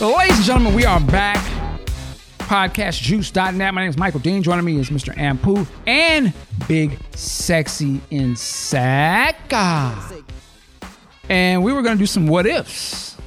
Ladies 0.00 0.38
and 0.38 0.46
gentlemen, 0.46 0.74
we 0.74 0.86
are 0.86 0.98
back. 0.98 1.36
Podcastjuice.net. 2.38 3.74
My 3.74 3.82
name 3.82 3.90
is 3.90 3.98
Michael 3.98 4.20
Dean. 4.20 4.42
Joining 4.42 4.64
me 4.64 4.78
is 4.78 4.88
Mr. 4.88 5.14
Ampu 5.14 5.66
and 5.86 6.32
Big 6.66 6.98
Sexy 7.14 8.00
Insaka. 8.10 10.24
And 11.28 11.62
we 11.62 11.74
were 11.74 11.82
going 11.82 11.98
to 11.98 12.02
do 12.02 12.06
some 12.06 12.26
what 12.26 12.46
ifs. 12.46 13.18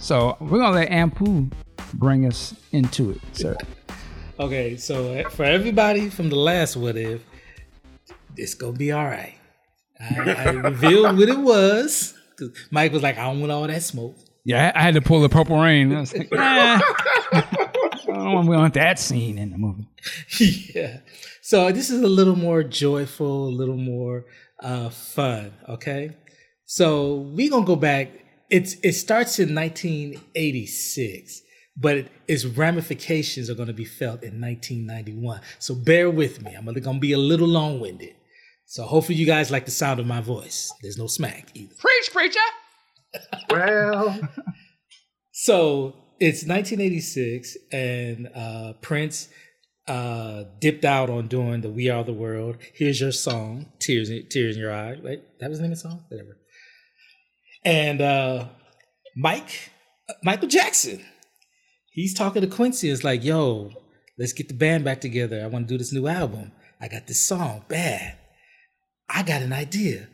So 0.00 0.36
we're 0.40 0.58
going 0.58 0.72
to 0.72 0.78
let 0.80 0.90
Ampu 0.90 1.52
bring 1.94 2.26
us 2.26 2.52
into 2.72 3.12
it, 3.12 3.20
sir. 3.30 3.56
Okay, 4.40 4.76
so 4.76 5.14
uh, 5.14 5.28
for 5.28 5.44
everybody 5.44 6.10
from 6.10 6.30
the 6.30 6.36
last 6.36 6.76
what 6.76 6.96
if, 6.96 7.22
it's 8.36 8.54
gonna 8.54 8.72
be 8.72 8.90
all 8.90 9.04
right. 9.04 9.36
I, 10.00 10.32
I 10.32 10.50
revealed 10.50 11.16
what 11.16 11.28
it 11.28 11.38
was. 11.38 12.14
Mike 12.72 12.92
was 12.92 13.02
like, 13.02 13.18
I 13.18 13.24
don't 13.24 13.38
want 13.38 13.52
all 13.52 13.68
that 13.68 13.82
smoke. 13.82 14.16
Yeah, 14.44 14.72
I 14.74 14.82
had 14.82 14.94
to 14.94 15.00
pull 15.00 15.20
the 15.20 15.28
Purple 15.28 15.60
Rain. 15.60 15.94
I 15.94 16.00
was 16.00 16.16
like, 16.16 16.28
I 16.36 16.80
don't 18.08 18.46
want 18.46 18.74
that 18.74 18.98
scene 18.98 19.38
in 19.38 19.50
the 19.50 19.58
movie. 19.58 19.88
yeah. 20.74 20.98
So 21.42 21.70
this 21.72 21.90
is 21.90 22.02
a 22.02 22.08
little 22.08 22.36
more 22.36 22.62
joyful, 22.62 23.48
a 23.48 23.54
little 23.54 23.76
more 23.76 24.24
uh, 24.62 24.90
fun. 24.90 25.52
Okay. 25.68 26.16
So 26.64 27.16
we 27.16 27.48
gonna 27.48 27.66
go 27.66 27.76
back. 27.76 28.10
It's 28.48 28.76
it 28.82 28.92
starts 28.92 29.38
in 29.38 29.54
1986, 29.54 31.42
but 31.76 31.96
it, 31.96 32.12
its 32.26 32.44
ramifications 32.44 33.50
are 33.50 33.54
gonna 33.54 33.72
be 33.72 33.84
felt 33.84 34.22
in 34.22 34.40
1991. 34.40 35.40
So 35.58 35.74
bear 35.74 36.10
with 36.10 36.42
me. 36.42 36.54
I'm 36.54 36.64
gonna, 36.64 36.80
gonna 36.80 36.98
be 36.98 37.12
a 37.12 37.18
little 37.18 37.48
long 37.48 37.80
winded. 37.80 38.14
So 38.66 38.84
hopefully 38.84 39.18
you 39.18 39.26
guys 39.26 39.50
like 39.50 39.64
the 39.64 39.72
sound 39.72 39.98
of 39.98 40.06
my 40.06 40.20
voice. 40.20 40.72
There's 40.80 40.96
no 40.96 41.08
smack 41.08 41.48
either. 41.54 41.74
Preach, 41.76 42.10
preacher. 42.12 42.38
Well, 43.50 44.20
So 45.42 45.94
it's 46.20 46.44
1986, 46.44 47.56
and 47.72 48.28
uh, 48.34 48.74
Prince 48.82 49.30
uh, 49.88 50.44
dipped 50.60 50.84
out 50.84 51.08
on 51.08 51.28
doing 51.28 51.62
the 51.62 51.70
"We 51.70 51.88
Are 51.88 52.04
the 52.04 52.12
World." 52.12 52.58
Here's 52.74 53.00
your 53.00 53.10
song, 53.12 53.72
"Tears 53.78 54.10
in, 54.10 54.28
Tears 54.28 54.56
in 54.56 54.60
Your 54.62 54.70
Eye." 54.70 54.98
Right? 55.02 55.22
That 55.40 55.48
was 55.48 55.58
the 55.58 55.62
name 55.62 55.72
of 55.72 55.78
the 55.78 55.88
song. 55.88 56.04
Whatever. 56.08 56.36
And 57.64 58.02
uh, 58.02 58.48
Mike, 59.16 59.70
Michael 60.22 60.48
Jackson, 60.48 61.02
he's 61.90 62.12
talking 62.12 62.42
to 62.42 62.46
Quincy. 62.48 62.90
It's 62.90 63.02
like, 63.02 63.24
"Yo, 63.24 63.70
let's 64.18 64.34
get 64.34 64.48
the 64.48 64.54
band 64.54 64.84
back 64.84 65.00
together. 65.00 65.42
I 65.42 65.46
want 65.46 65.68
to 65.68 65.72
do 65.74 65.78
this 65.78 65.92
new 65.92 66.06
album. 66.06 66.52
I 66.82 66.88
got 66.88 67.06
this 67.06 67.20
song, 67.20 67.64
bad. 67.66 68.18
I 69.08 69.22
got 69.22 69.40
an 69.40 69.54
idea. 69.54 70.08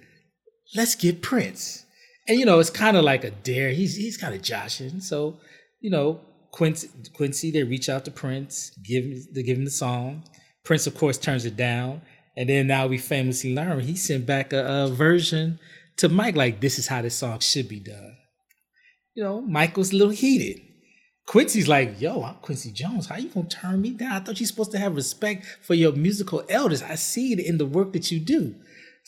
Let's 0.76 0.94
get 0.94 1.20
Prince." 1.20 1.85
And 2.28 2.38
you 2.38 2.44
know, 2.44 2.58
it's 2.58 2.70
kind 2.70 2.96
of 2.96 3.04
like 3.04 3.24
a 3.24 3.30
dare. 3.30 3.70
He's 3.70 3.96
he's 3.96 4.16
kind 4.16 4.34
of 4.34 4.42
joshing. 4.42 5.00
So, 5.00 5.38
you 5.80 5.90
know, 5.90 6.20
Quincy, 6.50 6.88
Quincy, 7.14 7.50
they 7.50 7.62
reach 7.62 7.88
out 7.88 8.04
to 8.06 8.10
Prince, 8.10 8.70
give 8.84 9.04
him 9.04 9.22
they 9.32 9.42
give 9.42 9.58
him 9.58 9.64
the 9.64 9.70
song. 9.70 10.24
Prince, 10.64 10.86
of 10.86 10.96
course, 10.96 11.18
turns 11.18 11.44
it 11.44 11.56
down, 11.56 12.02
and 12.36 12.48
then 12.48 12.66
now 12.66 12.86
we 12.86 12.98
famously 12.98 13.54
learn 13.54 13.80
he 13.80 13.94
sent 13.94 14.26
back 14.26 14.52
a, 14.52 14.84
a 14.84 14.88
version 14.88 15.60
to 15.98 16.08
Mike, 16.08 16.36
like 16.36 16.60
this 16.60 16.78
is 16.78 16.88
how 16.88 17.02
this 17.02 17.14
song 17.14 17.40
should 17.40 17.68
be 17.68 17.80
done. 17.80 18.16
You 19.14 19.24
know, 19.24 19.70
was 19.76 19.92
a 19.92 19.96
little 19.96 20.12
heated. 20.12 20.60
Quincy's 21.26 21.66
like, 21.66 22.00
yo, 22.00 22.22
I'm 22.22 22.36
Quincy 22.36 22.70
Jones. 22.70 23.06
How 23.06 23.16
you 23.16 23.28
gonna 23.28 23.48
turn 23.48 23.80
me 23.80 23.90
down? 23.90 24.12
I 24.12 24.20
thought 24.20 24.38
you're 24.38 24.46
supposed 24.46 24.72
to 24.72 24.78
have 24.78 24.94
respect 24.94 25.44
for 25.62 25.74
your 25.74 25.92
musical 25.92 26.44
elders. 26.48 26.82
I 26.82 26.94
see 26.94 27.32
it 27.32 27.40
in 27.40 27.58
the 27.58 27.66
work 27.66 27.92
that 27.94 28.10
you 28.10 28.20
do. 28.20 28.54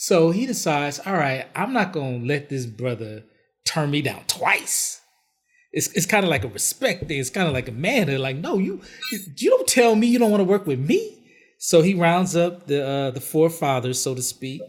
So 0.01 0.31
he 0.31 0.47
decides, 0.47 1.01
all 1.01 1.15
right, 1.15 1.47
I'm 1.57 1.73
not 1.73 1.93
gonna 1.93 2.25
let 2.25 2.49
this 2.49 2.67
brother 2.67 3.25
turn 3.65 3.91
me 3.91 4.01
down 4.01 4.23
twice. 4.29 5.01
It's 5.73 5.89
it's 5.89 6.07
kind 6.07 6.23
of 6.23 6.31
like 6.31 6.45
a 6.45 6.49
respect 6.49 7.09
thing. 7.09 7.19
It's 7.19 7.31
kind 7.31 7.49
of 7.49 7.53
like 7.53 7.67
a 7.69 7.73
manhood. 7.73 8.21
Like, 8.21 8.37
no, 8.37 8.59
you 8.59 8.81
you 9.11 9.51
don't 9.51 9.67
tell 9.67 9.97
me 9.97 10.07
you 10.07 10.21
don't 10.21 10.31
want 10.31 10.41
to 10.41 10.45
work 10.45 10.69
with 10.69 10.79
me. 10.79 11.27
So 11.59 11.83
he 11.83 11.95
rounds 11.95 12.37
up 12.37 12.69
the 12.69 12.87
uh, 12.87 13.11
the 13.11 13.21
forefathers, 13.21 14.01
so 14.01 14.15
to 14.15 14.23
speak. 14.23 14.63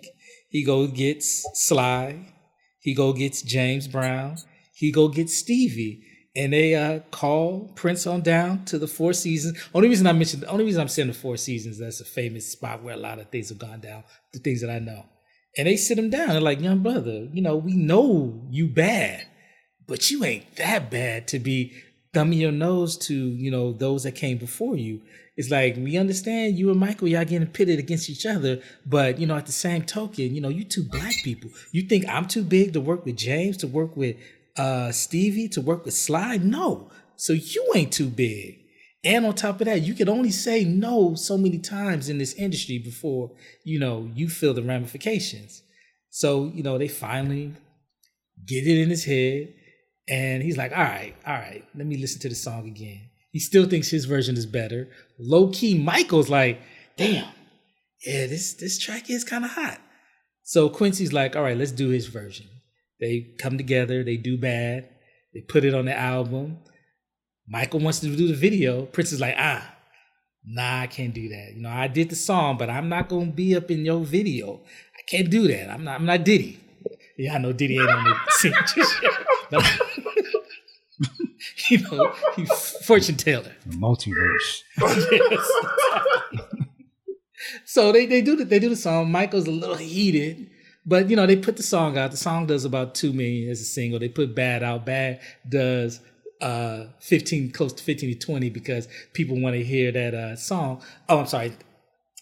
He 0.49 0.63
go 0.63 0.87
gets 0.87 1.45
Sly. 1.53 2.33
He 2.79 2.95
go 2.95 3.13
gets 3.13 3.43
James 3.43 3.87
Brown. 3.87 4.37
He 4.73 4.91
go 4.91 5.09
gets 5.09 5.37
Stevie. 5.37 6.05
And 6.35 6.53
they 6.53 6.73
uh, 6.73 7.01
call 7.11 7.71
Prince 7.75 8.07
on 8.07 8.21
down 8.21 8.65
to 8.65 8.79
the 8.79 8.87
Four 8.87 9.13
Seasons. 9.13 9.59
Only 9.75 9.89
reason 9.89 10.07
I 10.07 10.13
mentioned, 10.13 10.43
the 10.43 10.47
only 10.47 10.63
reason 10.63 10.81
I'm 10.81 10.87
saying 10.87 11.07
the 11.07 11.13
Four 11.13 11.37
Seasons, 11.37 11.79
that's 11.79 12.01
a 12.01 12.05
famous 12.05 12.51
spot 12.51 12.81
where 12.81 12.95
a 12.95 12.97
lot 12.97 13.19
of 13.19 13.29
things 13.29 13.49
have 13.49 13.59
gone 13.59 13.81
down. 13.81 14.03
The 14.33 14.39
things 14.39 14.61
that 14.61 14.69
I 14.71 14.79
know. 14.79 15.05
And 15.57 15.67
they 15.67 15.75
sit 15.75 15.97
him 15.97 16.09
down. 16.09 16.29
They're 16.29 16.41
like, 16.41 16.61
young 16.61 16.83
brother, 16.83 17.27
you 17.33 17.41
know, 17.41 17.55
we 17.55 17.73
know 17.73 18.45
you 18.49 18.67
bad, 18.67 19.25
but 19.87 20.09
you 20.11 20.23
ain't 20.23 20.55
that 20.57 20.91
bad 20.91 21.27
to 21.29 21.39
be 21.39 21.73
thumbing 22.13 22.39
your 22.39 22.51
nose 22.51 22.97
to, 22.97 23.13
you 23.13 23.51
know, 23.51 23.73
those 23.73 24.03
that 24.03 24.13
came 24.15 24.37
before 24.37 24.75
you. 24.75 25.01
It's 25.37 25.49
like, 25.49 25.75
we 25.77 25.97
understand 25.97 26.57
you 26.57 26.69
and 26.69 26.79
Michael, 26.79 27.07
y'all 27.07 27.23
getting 27.23 27.47
pitted 27.47 27.79
against 27.79 28.09
each 28.09 28.25
other, 28.25 28.61
but, 28.85 29.19
you 29.19 29.25
know, 29.25 29.37
at 29.37 29.45
the 29.45 29.51
same 29.51 29.83
token, 29.83 30.35
you 30.35 30.41
know, 30.41 30.49
you 30.49 30.65
two 30.65 30.83
black 30.83 31.13
people. 31.23 31.49
You 31.71 31.83
think 31.83 32.05
I'm 32.09 32.25
too 32.25 32.43
big 32.43 32.73
to 32.73 32.81
work 32.81 33.05
with 33.05 33.15
James, 33.15 33.57
to 33.57 33.67
work 33.67 33.95
with 33.95 34.17
uh, 34.57 34.91
Stevie, 34.91 35.47
to 35.49 35.61
work 35.61 35.85
with 35.85 35.93
Sly? 35.93 36.37
No. 36.37 36.91
So 37.15 37.33
you 37.33 37.71
ain't 37.75 37.93
too 37.93 38.09
big. 38.09 38.59
And 39.03 39.25
on 39.25 39.33
top 39.33 39.61
of 39.61 39.65
that, 39.65 39.81
you 39.81 39.93
can 39.93 40.09
only 40.09 40.31
say 40.31 40.65
no 40.65 41.15
so 41.15 41.37
many 41.37 41.57
times 41.59 42.09
in 42.09 42.17
this 42.17 42.33
industry 42.33 42.79
before, 42.79 43.31
you 43.63 43.79
know, 43.79 44.09
you 44.13 44.27
feel 44.27 44.53
the 44.53 44.61
ramifications. 44.61 45.63
So, 46.09 46.51
you 46.53 46.63
know, 46.63 46.77
they 46.77 46.89
finally 46.89 47.53
get 48.45 48.67
it 48.67 48.81
in 48.81 48.89
his 48.89 49.05
head. 49.05 49.53
And 50.09 50.43
he's 50.43 50.57
like, 50.57 50.71
all 50.71 50.83
right, 50.83 51.15
all 51.25 51.35
right, 51.35 51.63
let 51.75 51.85
me 51.85 51.95
listen 51.95 52.19
to 52.21 52.29
the 52.29 52.35
song 52.35 52.67
again. 52.67 53.09
He 53.31 53.39
still 53.39 53.67
thinks 53.67 53.89
his 53.89 54.05
version 54.05 54.35
is 54.35 54.47
better. 54.47 54.89
Low 55.19 55.49
key, 55.51 55.77
Michael's 55.77 56.29
like, 56.29 56.59
damn, 56.97 57.31
yeah, 58.05 58.25
this 58.25 58.55
this 58.55 58.79
track 58.79 59.09
is 59.09 59.23
kind 59.23 59.45
of 59.45 59.51
hot. 59.51 59.79
So 60.43 60.67
Quincy's 60.67 61.13
like, 61.13 61.35
all 61.35 61.43
right, 61.43 61.57
let's 61.57 61.71
do 61.71 61.89
his 61.89 62.07
version. 62.07 62.47
They 62.99 63.35
come 63.39 63.57
together, 63.57 64.03
they 64.03 64.17
do 64.17 64.35
bad, 64.37 64.89
they 65.33 65.41
put 65.41 65.63
it 65.63 65.75
on 65.75 65.85
the 65.85 65.97
album. 65.97 66.57
Michael 67.49 67.79
wants 67.79 67.99
to 67.99 68.15
do 68.15 68.27
the 68.27 68.33
video. 68.33 68.85
Prince 68.85 69.11
is 69.11 69.19
like, 69.19 69.35
ah, 69.37 69.75
nah, 70.45 70.81
I 70.81 70.87
can't 70.87 71.13
do 71.13 71.29
that. 71.29 71.53
You 71.55 71.61
know, 71.61 71.69
I 71.69 71.87
did 71.87 72.09
the 72.09 72.15
song, 72.15 72.57
but 72.57 72.69
I'm 72.69 72.89
not 72.89 73.09
gonna 73.09 73.31
be 73.31 73.55
up 73.55 73.71
in 73.71 73.83
your 73.83 74.01
video. 74.01 74.61
I 74.97 75.01
can't 75.07 75.29
do 75.29 75.47
that. 75.47 75.69
I'm 75.69 75.83
not. 75.83 75.99
I'm 75.99 76.05
not 76.05 76.23
Diddy. 76.23 76.59
Yeah, 77.17 77.35
I 77.35 77.37
know 77.39 77.51
Diddy 77.51 77.79
ain't 77.79 77.89
on 77.89 78.03
the 78.03 78.15
scene 78.29 78.53
just 78.75 79.01
yet. 79.01 79.11
But, 79.51 79.65
you 81.69 81.79
know, 81.79 82.13
he's 82.35 82.51
fortune 82.85 83.15
teller. 83.15 83.55
Multiverse. 83.67 84.63
So 87.65 87.91
they, 87.91 88.05
they 88.05 88.21
do 88.21 88.35
the, 88.35 88.45
they 88.45 88.59
do 88.59 88.69
the 88.69 88.75
song. 88.75 89.11
Michael's 89.11 89.47
a 89.47 89.51
little 89.51 89.75
heated, 89.75 90.49
but 90.85 91.09
you 91.09 91.15
know 91.15 91.25
they 91.25 91.35
put 91.35 91.57
the 91.57 91.63
song 91.63 91.97
out. 91.97 92.11
The 92.11 92.17
song 92.17 92.47
does 92.47 92.65
about 92.65 92.95
two 92.95 93.13
million 93.13 93.49
as 93.49 93.61
a 93.61 93.65
single. 93.65 93.99
They 93.99 94.09
put 94.09 94.35
Bad 94.35 94.63
out. 94.63 94.85
Bad 94.85 95.21
does 95.47 96.01
uh 96.41 96.85
15 96.99 97.51
close 97.51 97.73
to 97.73 97.83
15 97.83 98.13
to 98.13 98.25
20 98.25 98.49
because 98.49 98.87
people 99.13 99.39
want 99.41 99.55
to 99.55 99.63
hear 99.63 99.91
that 99.91 100.13
uh 100.13 100.35
song. 100.35 100.81
Oh, 101.07 101.19
I'm 101.19 101.27
sorry, 101.27 101.53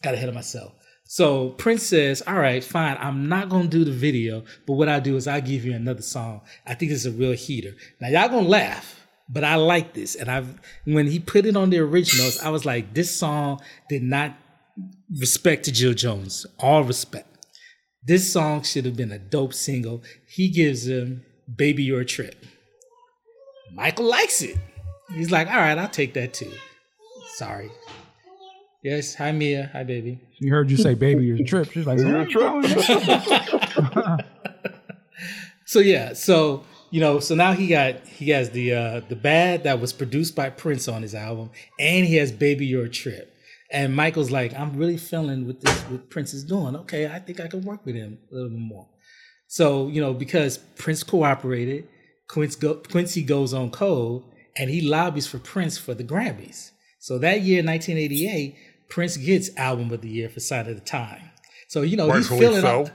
got 0.01 0.13
ahead 0.13 0.29
of 0.29 0.35
myself. 0.35 0.73
So 1.05 1.51
Prince 1.51 1.83
says, 1.83 2.21
"All 2.27 2.35
right, 2.35 2.63
fine. 2.63 2.97
I'm 2.99 3.29
not 3.29 3.49
gonna 3.49 3.69
do 3.69 3.85
the 3.85 3.91
video, 3.91 4.43
but 4.65 4.73
what 4.73 4.89
I 4.89 4.99
do 4.99 5.15
is 5.15 5.27
I 5.27 5.39
give 5.39 5.63
you 5.63 5.73
another 5.73 6.01
song. 6.01 6.41
I 6.65 6.73
think 6.73 6.91
it's 6.91 7.05
a 7.05 7.11
real 7.11 7.31
heater. 7.31 7.75
Now 8.01 8.09
y'all 8.09 8.27
gonna 8.27 8.47
laugh, 8.47 9.07
but 9.29 9.43
I 9.43 9.55
like 9.55 9.93
this. 9.93 10.15
And 10.15 10.29
I've 10.29 10.59
when 10.85 11.07
he 11.07 11.19
put 11.19 11.45
it 11.45 11.55
on 11.55 11.69
the 11.69 11.79
originals, 11.79 12.39
I 12.39 12.49
was 12.49 12.65
like, 12.65 12.93
this 12.93 13.15
song 13.15 13.61
did 13.87 14.03
not 14.03 14.35
respect 15.19 15.65
to 15.65 15.71
Jill 15.71 15.93
Jones. 15.93 16.45
All 16.59 16.83
respect. 16.83 17.47
This 18.03 18.31
song 18.31 18.63
should 18.63 18.85
have 18.85 18.95
been 18.95 19.11
a 19.11 19.19
dope 19.19 19.53
single. 19.53 20.03
He 20.27 20.49
gives 20.49 20.87
him 20.87 21.23
"Baby 21.53 21.83
You're 21.83 22.01
a 22.01 22.05
Trip." 22.05 22.35
Michael 23.73 24.05
likes 24.05 24.41
it. 24.41 24.57
He's 25.13 25.31
like, 25.31 25.47
"All 25.47 25.57
right, 25.57 25.77
I'll 25.77 25.89
take 25.89 26.13
that 26.13 26.33
too." 26.33 26.51
Sorry. 27.35 27.69
Yes. 28.83 29.15
Hi, 29.15 29.31
Mia. 29.31 29.69
Hi, 29.73 29.83
baby. 29.83 30.19
She 30.39 30.47
heard 30.47 30.71
you 30.71 30.77
say 30.77 30.93
baby 30.93 31.25
your 31.25 31.45
trip. 31.45 31.71
She's 31.71 31.85
like, 31.85 31.99
You're 31.99 32.21
a 32.21 32.25
trip. 32.25 34.25
So 35.67 35.79
yeah, 35.79 36.13
so 36.13 36.63
you 36.91 37.01
know, 37.01 37.19
so 37.19 37.35
now 37.35 37.51
he 37.51 37.67
got 37.67 38.07
he 38.07 38.29
has 38.29 38.51
the 38.51 38.73
uh 38.73 39.01
the 39.09 39.17
bad 39.17 39.65
that 39.65 39.81
was 39.81 39.91
produced 39.91 40.33
by 40.33 40.49
Prince 40.49 40.87
on 40.87 41.01
his 41.01 41.13
album, 41.13 41.51
and 41.77 42.05
he 42.05 42.15
has 42.15 42.31
Baby 42.31 42.65
You're 42.65 42.85
a 42.85 42.89
Trip. 42.89 43.33
And 43.69 43.93
Michael's 43.93 44.31
like, 44.31 44.57
I'm 44.57 44.77
really 44.77 44.95
feeling 44.95 45.45
what 45.45 45.59
this 45.59 45.77
what 45.89 46.09
Prince 46.09 46.33
is 46.33 46.45
doing. 46.45 46.73
Okay, 46.77 47.07
I 47.07 47.19
think 47.19 47.41
I 47.41 47.47
can 47.47 47.63
work 47.63 47.85
with 47.85 47.95
him 47.95 48.17
a 48.31 48.33
little 48.33 48.49
bit 48.49 48.59
more. 48.59 48.87
So, 49.47 49.89
you 49.89 49.99
know, 49.99 50.13
because 50.13 50.57
Prince 50.57 51.03
cooperated, 51.03 51.89
Quincy, 52.27 52.59
go, 52.59 52.75
Quincy 52.75 53.23
goes 53.23 53.53
on 53.53 53.71
code 53.71 54.23
and 54.57 54.69
he 54.69 54.81
lobbies 54.81 55.27
for 55.27 55.39
Prince 55.39 55.77
for 55.77 55.93
the 55.93 56.03
Grammys. 56.03 56.71
So 56.99 57.17
that 57.19 57.41
year, 57.41 57.63
1988, 57.63 58.55
Prince 58.89 59.17
gets 59.17 59.55
Album 59.57 59.91
of 59.91 60.01
the 60.01 60.09
Year 60.09 60.29
for 60.29 60.39
Sign 60.39 60.67
of 60.67 60.75
the 60.75 60.81
Time. 60.81 61.29
So, 61.67 61.81
you 61.81 61.97
know, 61.97 62.11
he's 62.11 62.29
feeling 62.29 62.61
so. 62.61 62.87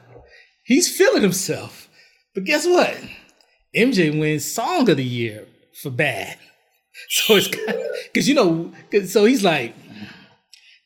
he's 0.64 0.94
feeling 0.94 1.22
himself. 1.22 1.88
But 2.34 2.44
guess 2.44 2.66
what? 2.66 2.96
MJ 3.74 4.18
wins 4.18 4.50
Song 4.50 4.88
of 4.88 4.96
the 4.96 5.04
Year 5.04 5.46
for 5.80 5.90
Bad. 5.90 6.38
So 7.08 7.36
it's 7.36 7.48
because 7.48 8.28
you 8.28 8.34
know, 8.34 8.70
so 9.06 9.24
he's 9.24 9.42
like, 9.42 9.74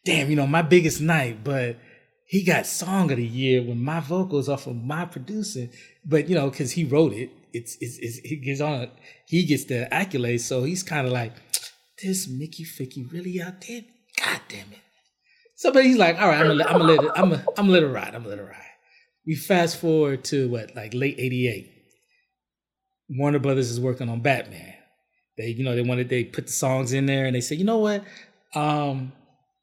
damn, 0.04 0.30
you 0.30 0.36
know, 0.36 0.46
my 0.46 0.62
biggest 0.62 1.00
night, 1.00 1.42
but 1.42 1.76
he 2.26 2.44
got 2.44 2.64
song 2.66 3.10
of 3.10 3.16
the 3.16 3.26
year 3.26 3.60
when 3.60 3.82
my 3.82 4.00
vocals 4.00 4.48
are 4.48 4.56
from 4.56 4.86
my 4.86 5.04
producing. 5.04 5.70
But 6.04 6.28
you 6.28 6.36
know, 6.36 6.48
because 6.48 6.72
he 6.72 6.84
wrote 6.84 7.12
it, 7.12 7.30
it's, 7.52 7.76
it's, 7.80 7.98
it's 7.98 8.18
he 8.18 8.36
gets 8.36 8.60
on, 8.60 8.90
he 9.26 9.44
gets 9.44 9.64
the 9.64 9.88
accolades. 9.90 10.40
So 10.40 10.64
he's 10.64 10.82
kind 10.82 11.06
of 11.06 11.12
like, 11.12 11.32
this 12.02 12.28
Mickey 12.28 12.64
Ficky 12.64 13.10
really 13.10 13.40
out 13.40 13.62
there? 13.66 13.82
God 14.18 14.40
damn 14.48 14.72
it. 14.72 14.80
So, 15.56 15.72
but 15.72 15.84
he's 15.84 15.96
like, 15.96 16.20
all 16.20 16.28
right, 16.28 16.40
I'm 16.40 16.48
gonna, 16.48 16.64
I'm 16.64 16.78
gonna 16.78 16.84
let 16.84 17.04
it, 17.04 17.10
I'm 17.16 17.30
gonna, 17.30 17.44
I'm 17.56 17.66
gonna 17.66 17.72
let 17.72 17.82
it 17.82 17.88
ride. 17.88 18.14
I'm 18.14 18.22
gonna 18.22 18.28
let 18.28 18.38
it 18.38 18.42
ride. 18.42 18.62
We 19.26 19.34
fast 19.34 19.80
forward 19.80 20.24
to 20.24 20.48
what, 20.50 20.76
like 20.76 20.92
late 20.92 21.16
'88. 21.18 21.72
Warner 23.08 23.38
Brothers 23.38 23.70
is 23.70 23.80
working 23.80 24.08
on 24.08 24.20
Batman. 24.20 24.74
They, 25.38 25.48
you 25.48 25.64
know, 25.64 25.74
they 25.74 25.82
wanted 25.82 26.08
they 26.08 26.24
put 26.24 26.46
the 26.46 26.52
songs 26.52 26.92
in 26.92 27.06
there, 27.06 27.24
and 27.24 27.34
they 27.34 27.40
said, 27.40 27.58
you 27.58 27.64
know 27.64 27.78
what, 27.78 28.04
um, 28.54 29.12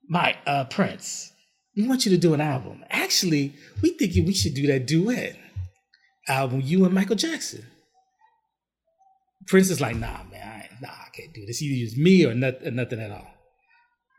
my 0.09 0.35
uh, 0.47 0.65
Prince, 0.65 1.31
we 1.75 1.87
want 1.87 2.05
you 2.05 2.11
to 2.11 2.17
do 2.17 2.33
an 2.33 2.41
album. 2.41 2.83
Actually, 2.89 3.53
we 3.81 3.91
think 3.91 4.13
we 4.25 4.33
should 4.33 4.55
do 4.55 4.67
that 4.67 4.87
duet 4.87 5.35
album, 6.27 6.61
you 6.63 6.85
and 6.85 6.93
Michael 6.93 7.15
Jackson. 7.15 7.65
Prince 9.47 9.69
is 9.69 9.81
like, 9.81 9.95
nah, 9.95 10.23
man, 10.31 10.47
I, 10.47 10.69
nah, 10.81 10.89
I 10.89 11.09
can't 11.13 11.33
do 11.33 11.45
this. 11.45 11.61
Either 11.61 11.75
use 11.75 11.97
me 11.97 12.25
or, 12.25 12.33
not, 12.33 12.55
or 12.65 12.71
nothing 12.71 12.99
at 12.99 13.11
all. 13.11 13.27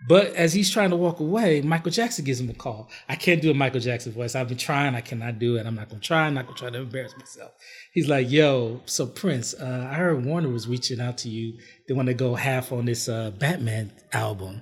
But 0.06 0.34
as 0.34 0.52
he's 0.52 0.70
trying 0.70 0.90
to 0.90 0.96
walk 0.96 1.20
away, 1.20 1.62
Michael 1.62 1.90
Jackson 1.90 2.26
gives 2.26 2.38
him 2.38 2.50
a 2.50 2.54
call. 2.54 2.90
I 3.08 3.16
can't 3.16 3.40
do 3.40 3.50
a 3.50 3.54
Michael 3.54 3.80
Jackson 3.80 4.12
voice. 4.12 4.34
I've 4.34 4.48
been 4.48 4.58
trying. 4.58 4.94
I 4.94 5.00
cannot 5.00 5.38
do 5.38 5.56
it. 5.56 5.64
I'm 5.64 5.74
not 5.74 5.88
going 5.88 6.00
to 6.00 6.06
try. 6.06 6.26
I'm 6.26 6.34
not 6.34 6.44
going 6.44 6.56
to 6.56 6.60
try 6.60 6.70
to 6.70 6.78
embarrass 6.78 7.16
myself. 7.16 7.52
He's 7.94 8.06
like, 8.06 8.30
yo, 8.30 8.82
so 8.84 9.06
Prince, 9.06 9.54
uh, 9.54 9.88
I 9.90 9.94
heard 9.94 10.24
Warner 10.26 10.50
was 10.50 10.68
reaching 10.68 11.00
out 11.00 11.16
to 11.18 11.30
you. 11.30 11.58
They 11.88 11.94
want 11.94 12.08
to 12.08 12.14
go 12.14 12.34
half 12.34 12.70
on 12.70 12.84
this 12.84 13.08
uh, 13.08 13.30
Batman 13.30 13.92
album. 14.12 14.60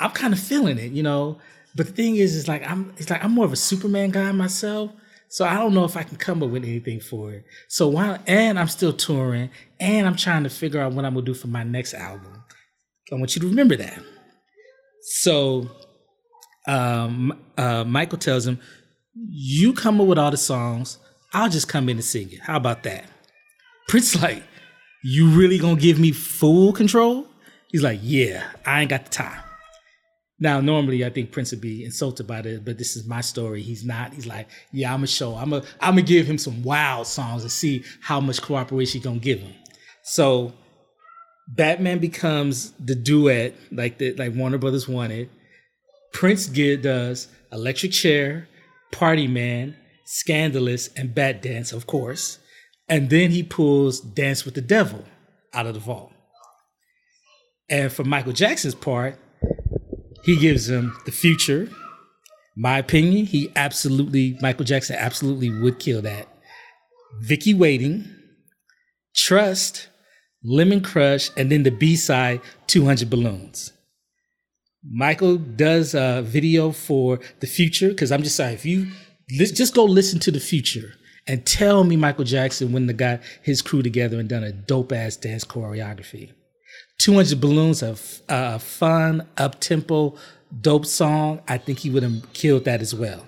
I'm 0.00 0.12
kind 0.12 0.32
of 0.32 0.40
feeling 0.40 0.78
it, 0.78 0.92
you 0.92 1.02
know. 1.02 1.38
But 1.76 1.86
the 1.86 1.92
thing 1.92 2.16
is, 2.16 2.34
is 2.34 2.48
like 2.48 2.68
I'm, 2.68 2.94
it's 2.96 3.10
like 3.10 3.22
I'm 3.22 3.32
more 3.32 3.44
of 3.44 3.52
a 3.52 3.56
Superman 3.56 4.10
guy 4.10 4.32
myself. 4.32 4.92
So 5.34 5.44
I 5.44 5.54
don't 5.54 5.74
know 5.74 5.82
if 5.82 5.96
I 5.96 6.04
can 6.04 6.16
come 6.16 6.44
up 6.44 6.50
with 6.50 6.62
anything 6.62 7.00
for 7.00 7.32
it. 7.32 7.44
So 7.66 7.88
while 7.88 8.20
and 8.24 8.56
I'm 8.56 8.68
still 8.68 8.92
touring, 8.92 9.50
and 9.80 10.06
I'm 10.06 10.14
trying 10.14 10.44
to 10.44 10.48
figure 10.48 10.80
out 10.80 10.92
what 10.92 11.04
I'm 11.04 11.14
gonna 11.14 11.26
do 11.26 11.34
for 11.34 11.48
my 11.48 11.64
next 11.64 11.92
album. 11.92 12.44
I 13.10 13.16
want 13.16 13.34
you 13.34 13.40
to 13.42 13.48
remember 13.48 13.74
that. 13.74 13.98
So 15.00 15.68
um, 16.68 17.36
uh, 17.58 17.82
Michael 17.82 18.18
tells 18.18 18.46
him, 18.46 18.60
"You 19.28 19.72
come 19.72 20.00
up 20.00 20.06
with 20.06 20.18
all 20.18 20.30
the 20.30 20.36
songs. 20.36 20.98
I'll 21.32 21.50
just 21.50 21.66
come 21.66 21.88
in 21.88 21.96
and 21.96 22.04
sing 22.04 22.30
it. 22.30 22.38
How 22.38 22.56
about 22.56 22.84
that?" 22.84 23.04
Prince 23.88 24.22
like, 24.22 24.44
"You 25.02 25.30
really 25.30 25.58
gonna 25.58 25.80
give 25.80 25.98
me 25.98 26.12
full 26.12 26.72
control?" 26.72 27.26
He's 27.72 27.82
like, 27.82 27.98
"Yeah, 28.04 28.44
I 28.64 28.82
ain't 28.82 28.90
got 28.90 29.06
the 29.06 29.10
time." 29.10 29.42
Now, 30.40 30.60
normally 30.60 31.04
I 31.04 31.10
think 31.10 31.30
Prince 31.30 31.52
would 31.52 31.60
be 31.60 31.84
insulted 31.84 32.26
by 32.26 32.42
this, 32.42 32.60
but 32.60 32.76
this 32.76 32.96
is 32.96 33.06
my 33.06 33.20
story. 33.20 33.62
He's 33.62 33.84
not. 33.84 34.12
He's 34.12 34.26
like, 34.26 34.48
"Yeah, 34.72 34.92
I'm 34.92 34.98
gonna 34.98 35.06
show. 35.06 35.36
I'm 35.36 35.50
gonna, 35.50 35.64
I'm 35.80 35.94
gonna 35.94 36.02
give 36.02 36.26
him 36.26 36.38
some 36.38 36.62
wild 36.62 37.06
songs 37.06 37.42
and 37.42 37.52
see 37.52 37.84
how 38.00 38.20
much 38.20 38.42
cooperation 38.42 39.00
he 39.00 39.04
gonna 39.04 39.20
give 39.20 39.38
him." 39.38 39.54
So 40.02 40.52
Batman 41.48 41.98
becomes 41.98 42.72
the 42.72 42.94
duet 42.94 43.54
like 43.70 43.98
the 43.98 44.14
like 44.14 44.34
Warner 44.34 44.58
Brothers 44.58 44.88
wanted. 44.88 45.30
Prince 46.12 46.46
get, 46.46 46.82
does 46.82 47.28
Electric 47.52 47.92
Chair, 47.92 48.48
Party 48.92 49.26
Man, 49.26 49.76
Scandalous, 50.04 50.88
and 50.96 51.14
Bat 51.14 51.42
Dance, 51.42 51.72
of 51.72 51.86
course. 51.86 52.38
And 52.88 53.10
then 53.10 53.30
he 53.30 53.42
pulls 53.42 54.00
Dance 54.00 54.44
with 54.44 54.54
the 54.54 54.60
Devil 54.60 55.04
out 55.52 55.66
of 55.66 55.74
the 55.74 55.80
vault. 55.80 56.12
And 57.68 57.90
for 57.90 58.04
Michael 58.04 58.32
Jackson's 58.32 58.74
part, 58.74 59.18
he 60.24 60.38
gives 60.38 60.68
him 60.68 60.96
the 61.04 61.12
future. 61.12 61.68
My 62.56 62.78
opinion, 62.78 63.26
he 63.26 63.50
absolutely, 63.56 64.38
Michael 64.40 64.64
Jackson 64.64 64.96
absolutely 64.96 65.50
would 65.50 65.78
kill 65.78 66.02
that. 66.02 66.28
Vicki 67.20 67.54
Waiting, 67.54 68.08
Trust, 69.14 69.88
Lemon 70.42 70.80
Crush, 70.80 71.30
and 71.36 71.50
then 71.50 71.62
the 71.62 71.70
B 71.70 71.96
side, 71.96 72.40
200 72.66 73.08
Balloons. 73.10 73.72
Michael 74.82 75.36
does 75.36 75.94
a 75.94 76.22
video 76.22 76.70
for 76.70 77.20
the 77.40 77.46
future 77.46 77.88
because 77.88 78.12
I'm 78.12 78.22
just 78.22 78.36
saying, 78.36 78.54
if 78.54 78.66
you 78.66 78.90
just 79.28 79.74
go 79.74 79.84
listen 79.84 80.20
to 80.20 80.30
the 80.30 80.40
future 80.40 80.94
and 81.26 81.46
tell 81.46 81.84
me 81.84 81.96
Michael 81.96 82.24
Jackson 82.24 82.72
when 82.72 82.86
the 82.86 82.92
got 82.92 83.20
his 83.42 83.62
crew 83.62 83.82
together 83.82 84.20
and 84.20 84.28
done 84.28 84.44
a 84.44 84.52
dope 84.52 84.92
ass 84.92 85.16
dance 85.16 85.44
choreography. 85.44 86.32
200 86.98 87.40
Balloons, 87.40 87.82
a, 87.82 87.90
f- 87.90 88.22
a 88.28 88.58
fun, 88.58 89.26
up 89.36 89.60
tempo, 89.60 90.14
dope 90.60 90.86
song. 90.86 91.40
I 91.48 91.58
think 91.58 91.80
he 91.80 91.90
would 91.90 92.02
have 92.02 92.32
killed 92.32 92.64
that 92.64 92.80
as 92.80 92.94
well. 92.94 93.26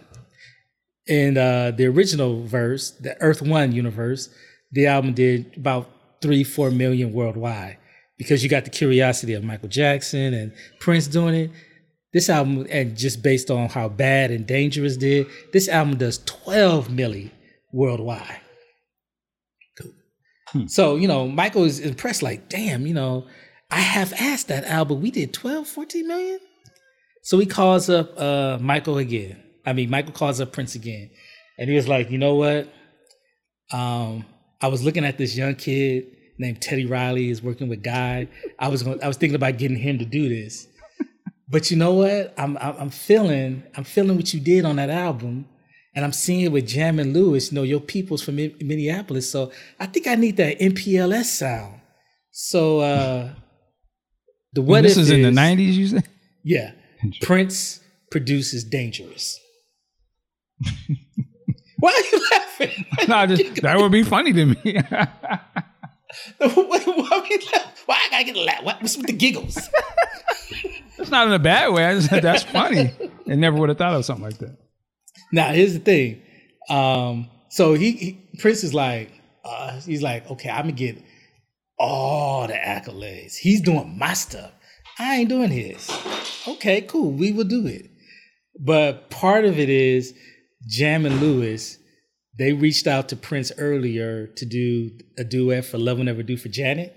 In 1.07 1.37
uh, 1.39 1.71
the 1.71 1.87
original 1.87 2.45
verse, 2.45 2.91
the 2.91 3.21
Earth 3.23 3.43
One 3.43 3.73
universe, 3.73 4.29
the 4.73 4.87
album 4.87 5.15
did 5.15 5.57
about 5.57 5.89
three, 6.21 6.43
four 6.43 6.71
million 6.71 7.13
worldwide 7.13 7.79
because 8.19 8.43
you 8.43 8.49
got 8.49 8.65
the 8.65 8.71
curiosity 8.71 9.35
of 9.35 9.45
Michael 9.45 9.69
Jackson 9.69 10.35
and 10.35 10.53
Prince 10.81 11.07
doing 11.07 11.35
it. 11.35 11.51
This 12.13 12.31
album, 12.31 12.67
and 12.71 12.97
just 12.97 13.23
based 13.23 13.51
on 13.51 13.69
how 13.69 13.89
bad 13.89 14.31
and 14.31 14.47
dangerous 14.47 14.97
did, 14.97 15.27
this 15.53 15.69
album 15.69 15.99
does 15.99 16.19
12 16.25 16.89
milli 16.89 17.31
worldwide. 17.73 18.41
Cool. 19.79 20.69
So, 20.69 20.97
you 20.97 21.09
know, 21.09 21.29
Michael 21.29 21.65
is 21.65 21.79
impressed, 21.79 22.23
like, 22.23 22.49
damn, 22.49 22.87
you 22.87 22.95
know, 22.95 23.27
I 23.71 23.81
have 23.81 24.13
asked 24.15 24.49
that 24.49 24.65
album. 24.65 25.03
We 25.03 25.11
did 25.11 25.33
12, 25.33 25.67
14 25.67 26.07
million. 26.07 26.41
So 27.23 27.39
he 27.39 27.47
calls 27.47 27.91
up 27.91 28.19
uh, 28.19 28.59
Michael 28.61 28.99
again. 28.99 29.43
I 29.65 29.73
mean, 29.73 29.91
Michael 29.91 30.13
calls 30.13 30.41
up 30.41 30.53
Prince 30.53 30.75
again. 30.75 31.11
And 31.59 31.69
he 31.69 31.75
was 31.75 31.89
like, 31.89 32.11
you 32.11 32.19
know 32.19 32.35
what? 32.35 32.73
Um, 33.73 34.25
I 34.61 34.69
was 34.69 34.85
looking 34.85 35.05
at 35.05 35.19
this 35.19 35.37
young 35.37 35.57
kid 35.57 36.07
named 36.39 36.63
Teddy 36.63 36.87
Riley 36.87 37.31
is 37.31 37.43
working 37.43 37.69
with 37.69 37.83
Guy. 37.83 38.29
I 38.59 38.69
was 38.69 38.83
going, 38.83 39.03
I 39.03 39.09
was 39.09 39.17
thinking 39.17 39.35
about 39.35 39.59
getting 39.59 39.77
him 39.77 39.99
to 39.99 40.05
do 40.05 40.29
this. 40.29 40.69
But 41.49 41.71
you 41.71 41.77
know 41.77 41.95
what? 41.95 42.35
I'm, 42.37 42.57
I'm 42.59 42.91
feeling 42.91 43.63
I'm 43.77 43.85
feeling 43.85 44.17
what 44.17 44.35
you 44.35 44.41
did 44.41 44.65
on 44.65 44.77
that 44.77 44.91
album, 44.91 45.47
and 45.95 46.05
I'm 46.05 46.13
seeing 46.13 46.41
it 46.41 46.51
with 46.51 46.67
Jam 46.67 46.99
and 46.99 47.13
Lewis. 47.13 47.53
You 47.53 47.57
know, 47.57 47.63
your 47.63 47.81
people's 47.81 48.23
from 48.23 48.37
Minneapolis, 48.37 49.31
so 49.31 49.53
I 49.79 49.87
think 49.87 50.07
I 50.09 50.17
need 50.17 50.37
that 50.39 50.59
MPLS 50.59 51.27
sound. 51.27 51.81
So 52.33 52.81
uh 52.81 53.35
the 54.57 54.63
what 54.63 54.83
this 54.83 54.97
is 54.97 55.11
in 55.11 55.23
the 55.23 55.29
90s, 55.29 55.75
you 55.75 55.87
say? 55.87 56.03
Yeah, 56.43 56.73
Prince 57.21 57.81
produces 58.11 58.65
Dangerous. 58.65 59.39
Why 61.79 61.91
are 61.91 62.17
you 62.17 62.25
laughing? 62.33 62.87
no, 63.07 63.27
just, 63.27 63.63
that 63.63 63.77
would 63.77 63.93
be 63.93 64.03
funny 64.03 64.33
to 64.33 64.47
me. 64.47 64.57
why, 64.65 65.09
why, 66.39 66.49
are 66.49 66.81
you 66.81 67.05
laughing? 67.05 67.73
why 67.85 67.99
I 68.03 68.09
gotta 68.11 68.25
get 68.25 68.37
a 68.37 68.41
laugh? 68.41 68.63
What, 68.63 68.81
what's 68.81 68.97
with 68.97 69.07
the 69.07 69.13
giggles? 69.13 69.59
it's 70.99 71.11
not 71.11 71.27
in 71.27 71.35
a 71.35 71.39
bad 71.39 71.75
way. 71.75 71.85
I 71.85 71.95
just 72.01 72.11
that's 72.11 72.45
funny. 72.45 72.95
I 73.29 73.35
never 73.35 73.59
would 73.59 73.69
have 73.69 73.77
thought 73.77 73.93
of 73.93 74.07
something 74.07 74.25
like 74.25 74.39
that. 74.39 74.57
Now 75.33 75.53
here's 75.53 75.75
the 75.75 75.81
thing. 75.81 76.23
Um, 76.71 77.29
so 77.51 77.75
he, 77.75 77.93
he 77.93 78.29
Prince 78.39 78.65
is 78.65 78.73
like, 78.73 79.13
uh, 79.45 79.79
he's 79.81 80.03
like, 80.03 80.31
okay, 80.31 80.49
I'm 80.49 80.63
gonna 80.63 80.73
get 80.73 80.97
all 81.79 82.47
the 82.47 82.55
accolades. 82.55 83.37
He's 83.37 83.61
doing 83.61 83.99
my 83.99 84.15
stuff. 84.15 84.53
I 84.99 85.17
ain't 85.17 85.29
doing 85.29 85.51
his. 85.51 85.91
Okay, 86.49 86.81
cool. 86.83 87.13
We 87.13 87.33
will 87.33 87.45
do 87.45 87.67
it. 87.67 87.91
But 88.59 89.11
part 89.11 89.45
of 89.45 89.59
it 89.59 89.69
is 89.69 90.15
Jam 90.67 91.05
and 91.05 91.21
Lewis. 91.21 91.79
They 92.39 92.53
reached 92.53 92.87
out 92.87 93.09
to 93.11 93.17
Prince 93.17 93.53
earlier 93.59 94.27
to 94.27 94.47
do 94.47 94.91
a 95.19 95.25
duet 95.25 95.65
for 95.65 95.79
"Love 95.79 95.99
Will 95.99 96.05
Never 96.05 96.23
Do" 96.23 96.37
for 96.37 96.49
Janet. 96.49 96.95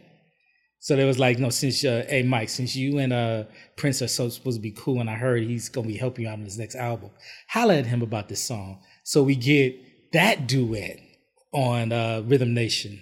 So 0.82 0.96
they 0.96 1.04
was 1.04 1.20
like, 1.20 1.40
no, 1.40 1.50
since 1.50 1.84
uh, 1.84 2.06
hey 2.08 2.24
Mike, 2.24 2.48
since 2.48 2.76
you 2.76 3.00
and 3.00 3.12
uh 3.12 3.44
Prince 3.76 4.02
are 4.02 4.08
so 4.08 4.30
supposed 4.30 4.58
to 4.58 4.62
be 4.62 4.72
cool, 4.72 5.02
and 5.02 5.10
I 5.10 5.16
heard 5.16 5.44
he's 5.44 5.68
gonna 5.68 5.88
be 5.88 5.98
helping 5.98 6.26
you 6.26 6.32
out 6.32 6.40
on 6.40 6.46
his 6.46 6.58
next 6.58 6.76
album, 6.76 7.12
holla 7.50 7.76
at 7.78 7.86
him 7.86 8.02
about 8.02 8.30
this 8.30 8.44
song. 8.44 8.82
So 9.04 9.22
we 9.24 9.36
get 9.36 9.78
that 10.14 10.48
duet 10.48 11.00
on 11.54 11.92
uh, 11.92 12.24
Rhythm 12.26 12.54
Nation, 12.54 13.02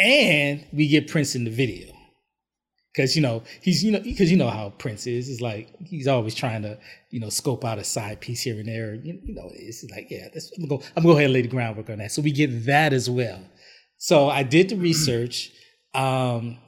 and 0.00 0.64
we 0.72 0.88
get 0.88 1.08
Prince 1.08 1.34
in 1.34 1.44
the 1.44 1.50
video. 1.50 1.94
Cause 2.96 3.14
you 3.14 3.22
know 3.22 3.44
he's 3.62 3.84
you 3.84 3.92
know 3.92 4.00
because 4.00 4.32
you 4.32 4.36
know 4.36 4.50
how 4.50 4.70
Prince 4.70 5.06
is. 5.06 5.28
It's 5.28 5.40
like 5.40 5.72
he's 5.78 6.08
always 6.08 6.34
trying 6.34 6.62
to 6.62 6.76
you 7.10 7.20
know 7.20 7.28
scope 7.28 7.64
out 7.64 7.78
a 7.78 7.84
side 7.84 8.20
piece 8.20 8.42
here 8.42 8.58
and 8.58 8.66
there. 8.66 8.94
You, 8.94 9.20
you 9.22 9.34
know 9.34 9.48
it's 9.54 9.84
like 9.92 10.08
yeah, 10.10 10.26
I'm 10.34 10.66
gonna 10.66 10.80
go 10.80 10.82
I'm 10.96 11.02
gonna 11.04 11.12
go 11.14 11.18
ahead 11.18 11.26
and 11.26 11.34
lay 11.34 11.42
the 11.42 11.48
groundwork 11.48 11.88
on 11.88 11.98
that. 11.98 12.10
So 12.10 12.20
we 12.20 12.32
get 12.32 12.66
that 12.66 12.92
as 12.92 13.08
well. 13.08 13.40
So 13.96 14.28
I 14.28 14.42
did 14.42 14.70
the 14.70 14.76
research. 14.76 15.52
Um, 15.94 16.58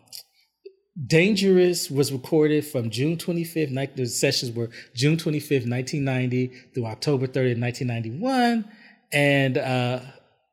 Dangerous 1.07 1.91
was 1.91 2.13
recorded 2.13 2.67
from 2.67 2.91
June 2.91 3.17
25th. 3.17 3.71
Night, 3.71 3.97
the 3.97 4.07
sessions 4.07 4.55
were 4.55 4.69
June 4.95 5.17
25th, 5.17 5.69
1990 5.69 6.49
through 6.75 6.85
October 6.85 7.27
30th, 7.27 7.59
1991. 7.59 8.65
And 9.11 9.57
uh, 9.57 10.01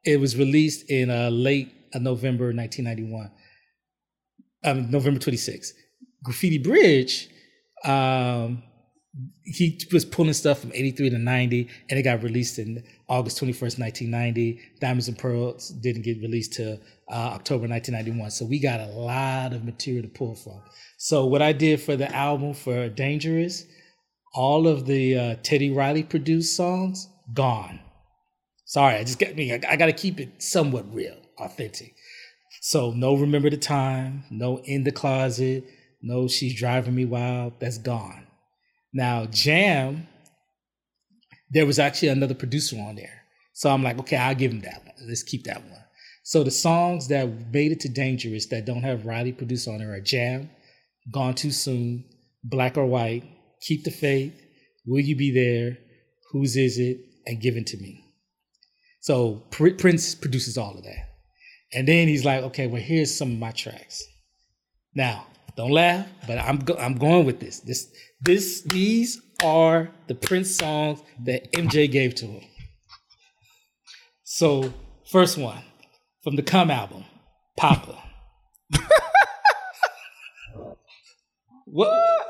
it 0.05 0.19
was 0.19 0.37
released 0.37 0.89
in 0.89 1.09
uh, 1.09 1.29
late 1.29 1.73
uh, 1.93 1.99
November 1.99 2.53
1991. 2.53 3.31
um, 4.65 4.91
November 4.91 5.19
26th. 5.19 5.71
Graffiti 6.23 6.57
Bridge, 6.59 7.29
um, 7.85 8.63
he 9.43 9.81
was 9.93 10.05
pulling 10.05 10.33
stuff 10.33 10.59
from 10.61 10.71
83 10.73 11.11
to 11.11 11.17
90, 11.17 11.69
and 11.89 11.99
it 11.99 12.03
got 12.03 12.23
released 12.23 12.59
in 12.59 12.83
August 13.09 13.41
21st, 13.41 13.79
1990. 13.79 14.61
Diamonds 14.81 15.07
and 15.09 15.17
Pearls 15.17 15.69
didn't 15.69 16.03
get 16.03 16.21
released 16.21 16.53
till 16.53 16.79
uh, 17.11 17.15
October 17.15 17.67
1991. 17.67 18.31
So 18.31 18.45
we 18.45 18.59
got 18.59 18.81
a 18.81 18.87
lot 18.87 19.53
of 19.53 19.65
material 19.65 20.03
to 20.03 20.09
pull 20.09 20.35
from. 20.35 20.61
So 20.97 21.25
what 21.25 21.41
I 21.41 21.53
did 21.53 21.81
for 21.81 21.97
the 21.97 22.13
album 22.15 22.53
for 22.53 22.89
Dangerous, 22.89 23.65
all 24.35 24.67
of 24.67 24.87
the 24.87 25.17
uh, 25.17 25.35
Teddy 25.43 25.71
Riley 25.71 26.03
produced 26.03 26.55
songs 26.55 27.09
gone. 27.33 27.81
Sorry, 28.65 28.95
I 28.95 29.03
just 29.05 29.19
got 29.19 29.35
me. 29.35 29.53
I, 29.53 29.61
I 29.69 29.77
got 29.77 29.87
to 29.87 29.93
keep 29.93 30.19
it 30.21 30.43
somewhat 30.43 30.93
real, 30.93 31.17
authentic. 31.39 31.95
So 32.61 32.91
no 32.91 33.15
remember 33.15 33.49
the 33.49 33.57
time, 33.57 34.23
no 34.29 34.59
in 34.65 34.83
the 34.83 34.91
closet, 34.91 35.63
no 36.01 36.27
she's 36.27 36.57
driving 36.57 36.95
me 36.95 37.05
wild. 37.05 37.53
That's 37.59 37.77
gone. 37.77 38.27
Now 38.93 39.25
Jam, 39.25 40.07
there 41.51 41.65
was 41.65 41.79
actually 41.79 42.09
another 42.09 42.35
producer 42.35 42.77
on 42.79 42.95
there, 42.95 43.23
so 43.53 43.69
I'm 43.69 43.83
like, 43.83 43.99
okay, 43.99 44.17
I'll 44.17 44.35
give 44.35 44.51
him 44.51 44.61
that 44.61 44.83
one. 44.85 45.07
Let's 45.07 45.23
keep 45.23 45.45
that 45.45 45.63
one. 45.63 45.83
So 46.23 46.43
the 46.43 46.51
songs 46.51 47.07
that 47.07 47.27
made 47.51 47.71
it 47.71 47.79
to 47.81 47.89
Dangerous 47.89 48.45
that 48.47 48.65
don't 48.65 48.83
have 48.83 49.05
Riley 49.05 49.31
produced 49.31 49.67
on 49.67 49.79
there 49.79 49.93
are 49.93 49.99
Jam, 49.99 50.49
Gone 51.11 51.33
Too 51.33 51.49
Soon, 51.49 52.05
Black 52.43 52.77
or 52.77 52.85
White, 52.85 53.23
Keep 53.61 53.83
the 53.83 53.91
Faith, 53.91 54.39
Will 54.85 54.99
You 54.99 55.15
Be 55.15 55.31
There, 55.31 55.77
Whose 56.31 56.55
Is 56.55 56.77
It, 56.77 56.99
and 57.25 57.41
Give 57.41 57.55
In 57.55 57.65
to 57.65 57.77
Me. 57.77 58.05
So 59.01 59.43
Prince 59.49 60.13
produces 60.13 60.57
all 60.57 60.77
of 60.77 60.83
that. 60.83 61.08
And 61.73 61.87
then 61.87 62.07
he's 62.07 62.25
like, 62.25 62.43
okay, 62.45 62.67
well, 62.67 62.81
here's 62.81 63.15
some 63.15 63.31
of 63.31 63.37
my 63.37 63.51
tracks. 63.51 64.03
Now, 64.95 65.27
don't 65.55 65.71
laugh, 65.71 66.07
but 66.25 66.37
I'm 66.39 66.57
go- 66.59 66.77
I'm 66.77 66.95
going 66.95 67.25
with 67.25 67.39
this. 67.39 67.59
This 67.59 67.91
this 68.21 68.61
these 68.61 69.21
are 69.43 69.91
the 70.07 70.15
Prince 70.15 70.55
songs 70.55 71.01
that 71.25 71.51
MJ 71.53 71.91
gave 71.91 72.15
to 72.15 72.25
him. 72.25 72.43
So, 74.23 74.73
first 75.11 75.37
one 75.37 75.61
from 76.23 76.35
the 76.35 76.43
Come 76.43 76.71
album, 76.71 77.05
Papa. 77.57 77.97
what? 81.65 82.25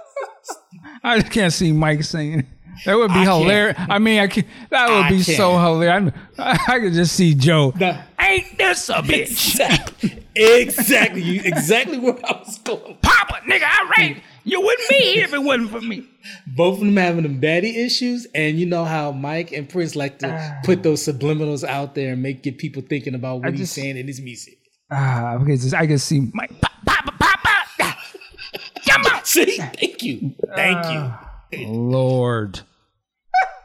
I 1.04 1.20
just 1.20 1.32
can't 1.32 1.54
see 1.54 1.72
Mike 1.72 2.04
singing. 2.04 2.48
That 2.86 2.96
would 2.98 3.10
be 3.10 3.20
I 3.20 3.24
hilarious. 3.24 3.78
Can't. 3.78 3.92
I 3.92 4.00
mean, 4.00 4.20
I 4.20 4.28
can, 4.28 4.46
that 4.70 4.90
would 4.90 5.06
I 5.06 5.10
be 5.10 5.24
can't. 5.24 5.38
so 5.38 5.58
hilarious. 5.58 6.14
I, 6.38 6.60
I, 6.68 6.80
could 6.80 6.94
just 6.94 7.16
see 7.16 7.34
Joe. 7.34 7.72
The, 7.72 8.00
Ain't 8.20 8.58
this 8.58 8.90
a 8.90 8.96
bitch? 8.96 9.30
Exactly. 9.32 10.26
exactly. 10.36 11.40
exactly 11.40 11.98
where 12.00 12.18
I 12.26 12.40
was 12.40 12.58
going. 12.60 12.98
Papa, 13.02 13.42
nigga, 13.48 13.64
I 13.64 13.92
right. 13.98 14.24
You 14.44 14.62
wouldn't 14.62 14.90
be 14.90 14.96
here 14.96 15.26
if 15.26 15.34
it 15.34 15.44
wasn't 15.44 15.70
for 15.70 15.82
me. 15.82 16.08
Both 16.48 16.76
of 16.76 16.86
them 16.86 16.98
having 16.98 17.24
them 17.24 17.40
baddie 17.40 17.86
issues, 17.86 18.26
and 18.34 18.60
you 18.60 18.66
know 18.66 18.84
how 18.84 19.12
Mike 19.12 19.52
and 19.52 19.70
Prince 19.70 19.96
like 19.96 20.20
to 20.20 20.30
uh, 20.30 20.54
put 20.64 20.82
those 20.82 21.06
subliminals 21.06 21.64
out 21.64 21.94
there 21.94 22.14
and 22.14 22.24
make 22.24 22.42
get 22.42 22.58
people 22.58 22.82
thinking 22.82 23.16
about 23.16 23.42
what 23.42 23.50
I 23.50 23.52
he's 23.52 23.72
saying 23.72 23.98
in 23.98 24.08
his 24.08 24.22
music. 24.22 24.58
Ah, 24.92 25.36
uh, 25.36 25.38
because 25.38 25.74
I 25.74 25.86
can 25.86 26.00
see 26.00 26.32
Mike. 26.34 26.52
Papa, 26.62 27.14
Papa, 27.20 27.98
come 28.88 29.06
on. 29.06 29.24
See, 29.24 29.58
thank 29.58 30.02
you, 30.02 30.34
thank 30.56 30.78
uh, 30.86 30.92
you, 30.92 31.29
Lord. 31.54 32.62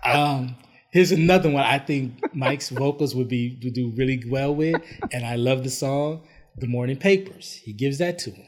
Um, 0.05 0.57
here's 0.91 1.13
another 1.13 1.51
one 1.51 1.63
I 1.65 1.79
think 1.79 2.35
Mike's 2.35 2.69
vocals 2.69 3.15
would 3.15 3.29
be 3.29 3.59
would 3.63 3.75
do 3.75 3.93
really 3.97 4.23
well 4.29 4.55
with, 4.55 4.81
and 5.13 5.25
I 5.25 5.37
love 5.37 5.65
the 5.65 5.71
song 5.71 6.27
"The 6.57 6.67
Morning 6.67 6.97
Papers." 6.97 7.61
He 7.65 7.73
gives 7.73 7.99
that 7.99 8.19
to 8.21 8.31
him. 8.31 8.47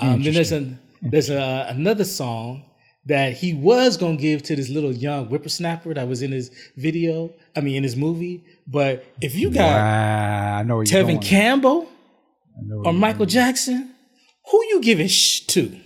Um, 0.00 0.22
then 0.22 0.34
there's 0.34 0.52
a 0.52 0.78
there's 1.02 1.30
a, 1.30 1.66
another 1.68 2.04
song 2.04 2.64
that 3.06 3.32
he 3.32 3.54
was 3.54 3.96
gonna 3.96 4.16
give 4.16 4.42
to 4.44 4.56
this 4.56 4.68
little 4.68 4.92
young 4.92 5.26
whippersnapper 5.26 5.94
that 5.94 6.06
was 6.06 6.22
in 6.22 6.32
his 6.32 6.50
video. 6.76 7.32
I 7.56 7.60
mean, 7.60 7.76
in 7.76 7.82
his 7.82 7.96
movie. 7.96 8.44
But 8.66 9.04
if 9.20 9.34
you 9.34 9.50
got 9.50 9.68
wow, 9.68 10.58
I 10.58 10.62
know 10.62 10.78
Tevin. 10.78 11.22
Campbell 11.22 11.88
or 12.84 12.92
Michael 12.92 13.20
going. 13.20 13.28
Jackson, 13.30 13.94
who 14.50 14.64
you 14.66 14.80
giving 14.82 15.08
sh- 15.08 15.40
to? 15.46 15.76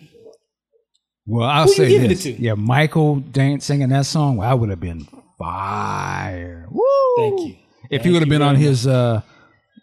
Well, 1.27 1.49
I'll 1.49 1.65
Who 1.65 1.73
say 1.73 1.99
this. 2.07 2.27
Yeah, 2.27 2.55
Michael 2.55 3.17
Dance 3.17 3.65
singing 3.65 3.89
that 3.89 4.07
song, 4.07 4.37
well, 4.37 4.51
I 4.51 4.55
would 4.55 4.69
have 4.69 4.81
been 4.81 5.07
fire. 5.39 6.69
Woo! 6.71 6.85
Thank 7.17 7.41
you. 7.41 7.57
If 7.85 7.91
Thank 7.91 8.03
he 8.03 8.11
would 8.13 8.23
have 8.23 8.29
been 8.29 8.43
on 8.43 8.57
his, 8.57 8.87
uh, 8.87 9.23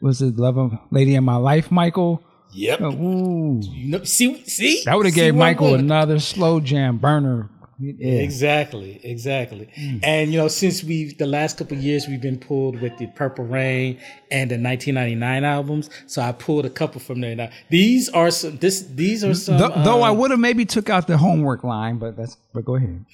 was 0.02 0.22
it 0.22 0.38
Love 0.38 0.58
of 0.58 0.74
Lady 0.92 1.16
in 1.16 1.24
My 1.24 1.38
Life, 1.38 1.72
Michael? 1.72 2.22
Yep. 2.54 2.82
Uh, 2.82 2.86
ooh. 2.92 3.62
Know, 3.76 4.04
see, 4.04 4.44
see, 4.46 4.84
that 4.86 4.96
would 4.96 5.06
have 5.06 5.16
gave 5.16 5.34
Michael 5.36 5.74
another 5.74 6.20
slow 6.20 6.60
jam 6.60 6.98
burner 6.98 7.50
yeah. 7.82 8.22
Exactly, 8.22 9.00
exactly. 9.04 9.68
Mm. 9.78 10.00
And 10.04 10.32
you 10.32 10.38
know, 10.40 10.48
since 10.48 10.84
we 10.84 11.14
the 11.14 11.26
last 11.26 11.58
couple 11.58 11.78
years 11.78 12.08
we've 12.08 12.22
been 12.22 12.38
pulled 12.38 12.80
with 12.80 12.98
the 12.98 13.08
Purple 13.08 13.46
Rain 13.46 14.00
and 14.30 14.52
the 14.52 14.56
1999 14.56 15.44
albums, 15.44 15.90
so 16.06 16.22
I 16.22 16.32
pulled 16.32 16.66
a 16.66 16.70
couple 16.70 17.02
from 17.02 17.22
there. 17.22 17.36
Now 17.36 17.50
these 17.70 18.10
are 18.10 18.30
some. 18.32 18.58
This 18.58 18.82
these 18.82 19.24
are 19.24 19.34
some. 19.34 19.58
Th- 19.58 19.84
though 19.84 20.04
I 20.04 20.10
um, 20.10 20.18
would 20.20 20.32
have 20.32 20.40
maybe 20.40 20.66
took 20.66 20.90
out 20.90 21.08
the 21.08 21.18
homework 21.18 21.64
line, 21.64 21.98
but 21.98 22.16
that's. 22.16 22.38
But 22.54 22.66
go 22.66 22.76
ahead. 22.76 23.06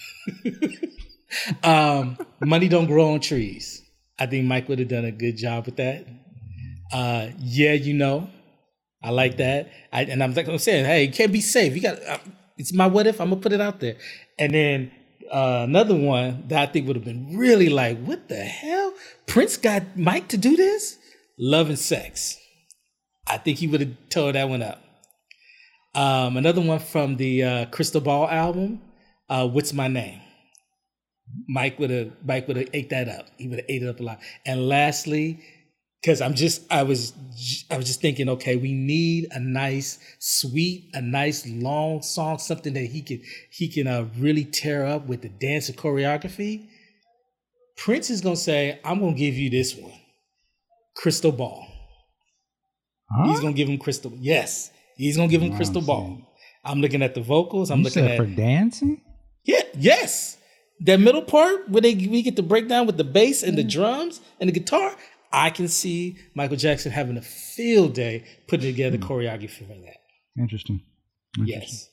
um, 1.63 2.17
money 2.41 2.67
don't 2.67 2.87
grow 2.87 3.13
on 3.13 3.19
trees. 3.19 3.83
I 4.19 4.25
think 4.25 4.45
Mike 4.45 4.67
would 4.67 4.79
have 4.79 4.87
done 4.87 5.05
a 5.05 5.11
good 5.11 5.37
job 5.37 5.65
with 5.65 5.77
that. 5.77 6.05
Uh, 6.91 7.29
yeah, 7.39 7.73
you 7.73 7.93
know, 7.93 8.29
I 9.03 9.11
like 9.11 9.37
that. 9.37 9.71
I, 9.93 10.03
and 10.03 10.23
I'm 10.23 10.33
like 10.33 10.47
I'm 10.47 10.57
saying, 10.57 10.85
hey, 10.85 11.03
you 11.03 11.11
can't 11.11 11.31
be 11.31 11.41
safe. 11.41 11.75
You 11.75 11.81
got. 11.81 11.99
It's 12.57 12.73
my 12.73 12.87
what 12.87 13.07
if. 13.07 13.21
I'm 13.21 13.29
gonna 13.29 13.41
put 13.41 13.53
it 13.53 13.61
out 13.61 13.79
there. 13.79 13.97
And 14.37 14.53
then 14.53 14.91
uh, 15.31 15.65
another 15.67 15.95
one 15.95 16.47
that 16.47 16.69
I 16.69 16.71
think 16.71 16.87
would 16.87 16.95
have 16.95 17.05
been 17.05 17.37
really 17.37 17.69
like, 17.69 17.99
what 17.99 18.29
the 18.29 18.35
hell? 18.35 18.93
Prince 19.25 19.57
got 19.57 19.97
Mike 19.97 20.27
to 20.29 20.37
do 20.37 20.55
this? 20.55 20.97
Love 21.37 21.69
and 21.69 21.79
Sex. 21.79 22.37
I 23.27 23.37
think 23.37 23.59
he 23.59 23.67
would 23.67 23.81
have 23.81 23.93
tore 24.09 24.31
that 24.31 24.49
one 24.49 24.61
up. 24.61 24.81
Um, 25.93 26.37
another 26.37 26.61
one 26.61 26.79
from 26.79 27.17
the 27.17 27.43
uh, 27.43 27.65
Crystal 27.65 28.01
Ball 28.01 28.29
album, 28.29 28.81
uh, 29.29 29.47
What's 29.47 29.73
My 29.73 29.87
Name? 29.87 30.21
Mike 31.49 31.77
would 31.79 31.89
have 31.89 32.11
Mike 32.23 32.47
would 32.47 32.57
have 32.57 32.69
ate 32.73 32.89
that 32.91 33.09
up. 33.09 33.27
He 33.37 33.47
would 33.47 33.59
have 33.59 33.65
ate 33.69 33.83
it 33.83 33.89
up 33.89 33.99
a 33.99 34.03
lot. 34.03 34.19
And 34.45 34.67
lastly, 34.67 35.43
because 36.07 36.21
I'm 36.21 36.35
just 36.35 36.61
I 36.71 36.83
was 36.83 37.11
I 37.69 37.75
was 37.75 37.85
just 37.85 37.99
thinking, 37.99 38.29
okay, 38.29 38.55
we 38.55 38.71
need 38.71 39.27
a 39.31 39.41
nice, 39.41 39.99
sweet, 40.19 40.89
a 40.93 41.01
nice 41.01 41.45
long 41.45 42.01
song, 42.01 42.39
something 42.39 42.73
that 42.75 42.85
he 42.85 43.01
can 43.01 43.21
he 43.51 43.67
can 43.67 43.87
uh, 43.87 44.07
really 44.17 44.45
tear 44.45 44.85
up 44.85 45.05
with 45.07 45.21
the 45.21 45.27
dance 45.27 45.67
and 45.67 45.77
choreography. 45.77 46.67
Prince 47.75 48.09
is 48.09 48.21
gonna 48.21 48.37
say, 48.37 48.79
"I'm 48.85 49.01
gonna 49.01 49.17
give 49.17 49.35
you 49.35 49.49
this 49.49 49.75
one, 49.75 49.99
Crystal 50.95 51.33
Ball." 51.33 51.67
Huh? 53.11 53.27
He's 53.27 53.41
gonna 53.41 53.51
give 53.51 53.67
him 53.67 53.77
Crystal. 53.77 54.13
Yes, 54.15 54.71
he's 54.95 55.17
gonna 55.17 55.27
give 55.27 55.41
him 55.41 55.57
Crystal 55.57 55.81
Ball. 55.81 56.21
I'm 56.63 56.79
looking 56.79 57.01
at 57.01 57.15
the 57.15 57.21
vocals. 57.21 57.69
I'm 57.69 57.79
you 57.79 57.83
looking 57.83 58.05
at 58.05 58.15
for 58.15 58.25
dancing. 58.25 59.01
Yeah. 59.43 59.63
Yes. 59.77 60.37
That 60.81 60.99
middle 61.01 61.23
part 61.23 61.69
where 61.69 61.81
they 61.81 61.95
we 61.95 62.21
get 62.21 62.37
to 62.37 62.43
break 62.43 62.69
down 62.69 62.85
with 62.85 62.97
the 62.97 63.03
bass 63.03 63.43
and 63.43 63.57
the 63.57 63.63
drums 63.63 64.21
and 64.39 64.47
the 64.47 64.53
guitar. 64.53 64.95
I 65.31 65.49
can 65.49 65.67
see 65.67 66.17
Michael 66.33 66.57
Jackson 66.57 66.91
having 66.91 67.17
a 67.17 67.21
field 67.21 67.93
day 67.93 68.25
putting 68.47 68.71
together 68.71 68.97
mm. 68.97 69.03
choreography 69.03 69.67
for 69.67 69.73
that. 69.73 69.97
Interesting. 70.39 70.81
Interesting. 71.37 71.61
Yes. 71.61 71.89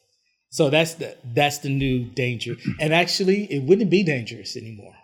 So 0.50 0.70
that's 0.70 0.94
the 0.94 1.16
that's 1.34 1.58
the 1.58 1.68
new 1.68 2.04
danger. 2.04 2.56
And 2.80 2.94
actually, 2.94 3.52
it 3.52 3.64
wouldn't 3.64 3.90
be 3.90 4.02
dangerous 4.02 4.56
anymore. 4.56 4.94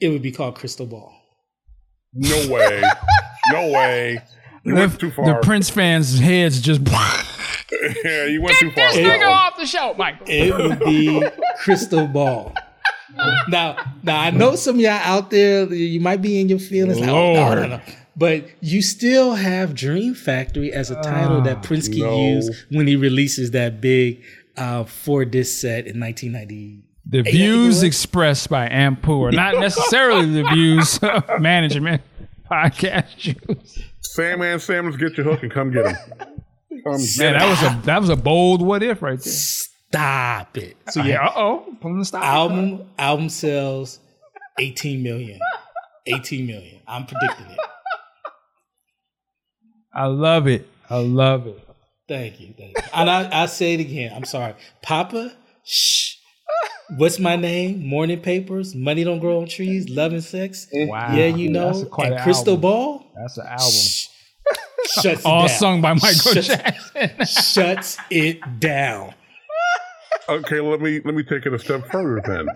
It 0.00 0.08
would 0.08 0.22
be 0.22 0.32
called 0.32 0.54
Crystal 0.54 0.86
Ball. 0.86 1.12
No 2.14 2.48
way. 2.48 2.82
no 3.52 3.70
way. 3.70 4.22
You 4.64 4.74
the, 4.74 4.80
went 4.80 4.98
too 4.98 5.10
far. 5.10 5.26
The 5.26 5.46
Prince 5.46 5.68
fans' 5.70 6.18
heads 6.18 6.60
just. 6.60 6.80
yeah, 8.04 8.24
you 8.24 8.40
went 8.40 8.58
Get 8.58 8.60
too 8.60 8.70
far. 8.70 8.92
This 8.92 8.96
nigga 8.96 9.28
off 9.28 9.56
the 9.56 9.66
show, 9.66 9.94
Michael. 9.98 10.26
It 10.28 10.56
would 10.56 10.80
be 10.80 11.22
Crystal 11.58 12.06
Ball 12.06 12.54
now, 13.48 13.76
now 14.02 14.20
I 14.20 14.30
know 14.30 14.56
some 14.56 14.76
of 14.76 14.80
y'all 14.80 14.92
out 14.92 15.30
there, 15.30 15.72
you 15.72 16.00
might 16.00 16.22
be 16.22 16.40
in 16.40 16.48
your 16.48 16.58
feelings. 16.58 17.00
Like, 17.00 17.08
oh, 17.08 17.34
no, 17.34 17.54
no, 17.54 17.66
no. 17.66 17.80
But 18.16 18.46
you 18.60 18.82
still 18.82 19.34
have 19.34 19.74
Dream 19.74 20.14
Factory 20.14 20.72
as 20.72 20.90
a 20.90 21.00
title 21.02 21.40
that 21.42 21.58
ah, 21.58 21.60
Prince 21.60 21.88
can 21.88 22.00
no. 22.00 22.20
use 22.20 22.66
when 22.70 22.88
he 22.88 22.96
releases 22.96 23.52
that 23.52 23.80
big 23.80 24.22
uh, 24.56 24.84
four 24.84 25.24
disc 25.24 25.60
set 25.60 25.86
in 25.86 26.00
1990. 26.00 26.82
The 27.06 27.22
views 27.22 27.82
expressed 27.82 28.50
by 28.50 28.68
Ampu 28.68 29.28
are 29.28 29.32
not 29.32 29.54
necessarily 29.60 30.30
the 30.30 30.48
views 30.48 30.98
of 30.98 31.40
management 31.40 32.02
podcast 32.50 33.16
juice. 33.16 33.78
Sam 34.00 34.42
and 34.42 34.60
Sam, 34.60 34.90
get 34.96 35.16
your 35.16 35.24
hook 35.24 35.42
and 35.42 35.52
come 35.52 35.70
get 35.70 35.86
him. 35.86 35.96
Um, 36.86 37.00
Man, 37.18 37.34
that 37.34 37.48
was 37.48 37.62
a 37.62 37.86
that 37.86 38.00
was 38.00 38.08
a 38.10 38.16
bold 38.16 38.62
what 38.62 38.82
if 38.82 39.00
right 39.00 39.18
there. 39.18 39.32
Stop 39.90 40.56
it. 40.58 40.76
So 40.90 41.02
yeah, 41.02 41.26
uh 41.26 41.32
oh, 41.36 41.76
pulling 41.80 41.98
the 42.00 42.04
stop. 42.04 42.22
Album 42.22 42.86
album 42.98 43.28
sells 43.28 44.00
18 44.58 45.02
million. 45.02 45.38
18 46.06 46.46
million. 46.46 46.80
I'm 46.86 47.06
predicting 47.06 47.46
it. 47.46 47.58
I 49.92 50.06
love 50.06 50.46
it. 50.46 50.68
I 50.90 50.96
love 50.98 51.46
it. 51.46 51.58
Thank 52.06 52.40
you, 52.40 52.54
thank 52.56 52.76
you. 52.76 52.84
And 52.94 53.10
I, 53.10 53.42
I 53.42 53.46
say 53.46 53.74
it 53.74 53.80
again. 53.80 54.12
I'm 54.14 54.24
sorry, 54.24 54.54
Papa. 54.82 55.32
Shh. 55.64 56.14
What's 56.96 57.18
my 57.18 57.36
name? 57.36 57.86
Morning 57.86 58.20
papers. 58.20 58.74
Money 58.74 59.04
don't 59.04 59.18
grow 59.18 59.40
on 59.42 59.46
trees. 59.48 59.90
Love 59.90 60.12
and 60.14 60.24
sex. 60.24 60.66
Wow. 60.72 61.14
Yeah, 61.14 61.26
you 61.26 61.52
That's 61.52 61.80
know. 61.80 61.84
quite 61.86 62.06
and 62.06 62.14
an 62.16 62.22
Crystal 62.22 62.54
album. 62.54 62.60
Ball. 62.62 63.06
That's 63.14 63.36
an 63.36 63.46
album. 63.46 63.66
Shh. 63.70 64.08
Shuts 65.02 65.24
All 65.26 65.46
down. 65.46 65.58
sung 65.58 65.80
by 65.82 65.92
Michael 65.92 66.32
Shuts- 66.32 66.46
Jackson. 66.46 67.26
Shuts 67.26 67.98
it 68.10 68.40
down. 68.60 69.12
Okay, 70.28 70.60
let 70.60 70.80
me 70.80 71.00
let 71.04 71.14
me 71.14 71.22
take 71.22 71.46
it 71.46 71.52
a 71.54 71.58
step 71.58 71.90
further 71.90 72.20
then. 72.26 72.46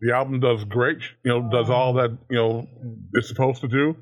The 0.00 0.14
album 0.14 0.40
does 0.40 0.64
great, 0.64 0.98
you 1.24 1.32
know, 1.32 1.48
does 1.50 1.68
all 1.68 1.92
that, 1.94 2.16
you 2.30 2.36
know, 2.38 2.66
it's 3.14 3.28
supposed 3.28 3.60
to 3.62 3.68
do. 3.68 3.96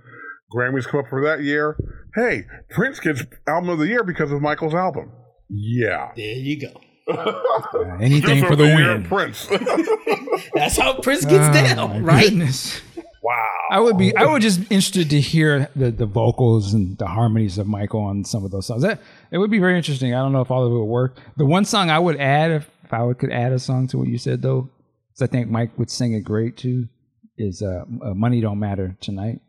Grammys 0.54 0.86
come 0.86 1.00
up 1.00 1.06
for 1.08 1.24
that 1.24 1.42
year. 1.42 1.76
Hey, 2.14 2.44
Prince 2.70 3.00
gets 3.00 3.22
album 3.48 3.70
of 3.70 3.78
the 3.78 3.86
year 3.88 4.04
because 4.04 4.30
of 4.30 4.40
Michael's 4.42 4.74
album. 4.74 5.10
Yeah. 5.48 6.12
There 6.16 6.24
you 6.34 6.60
go. 6.60 6.80
Anything 8.00 8.44
for 8.44 8.56
the 8.56 8.66
year, 8.66 8.94
win. 8.94 9.04
Prince. 9.04 9.46
That's 10.54 10.76
how 10.76 10.94
Prince 11.00 11.24
gets 11.24 11.48
Oh, 11.48 11.52
down, 11.52 12.02
my 12.02 12.12
right? 12.14 12.24
goodness. 12.28 12.80
wow. 13.22 13.44
I 13.70 13.80
would 13.80 13.96
be. 13.98 14.14
I 14.16 14.24
would 14.26 14.42
just 14.42 14.60
interested 14.62 15.10
to 15.10 15.20
hear 15.20 15.68
the, 15.74 15.90
the 15.90 16.06
vocals 16.06 16.74
and 16.74 16.96
the 16.98 17.06
harmonies 17.06 17.58
of 17.58 17.66
Michael 17.66 18.00
on 18.02 18.24
some 18.24 18.44
of 18.44 18.50
those 18.50 18.66
songs. 18.66 18.82
That 18.82 19.00
it 19.30 19.38
would 19.38 19.50
be 19.50 19.58
very 19.58 19.76
interesting. 19.76 20.14
I 20.14 20.18
don't 20.18 20.32
know 20.32 20.40
if 20.42 20.50
all 20.50 20.64
of 20.64 20.70
it 20.72 20.74
would 20.76 20.84
work. 20.84 21.16
The 21.36 21.46
one 21.46 21.64
song 21.64 21.90
I 21.90 21.98
would 21.98 22.16
add, 22.20 22.50
if, 22.50 22.70
if 22.86 22.92
I 22.94 23.02
would, 23.02 23.18
could 23.18 23.32
add 23.32 23.52
a 23.52 23.58
song 23.58 23.86
to 23.88 23.98
what 23.98 24.08
you 24.08 24.18
said 24.18 24.42
though, 24.42 24.70
because 25.08 25.28
I 25.28 25.30
think 25.30 25.50
Mike 25.50 25.78
would 25.78 25.90
sing 25.90 26.14
it 26.14 26.20
great 26.20 26.56
too, 26.56 26.88
is 27.36 27.62
uh, 27.62 27.84
uh, 28.04 28.14
"Money 28.14 28.40
Don't 28.40 28.58
Matter 28.58 28.96
Tonight." 29.00 29.40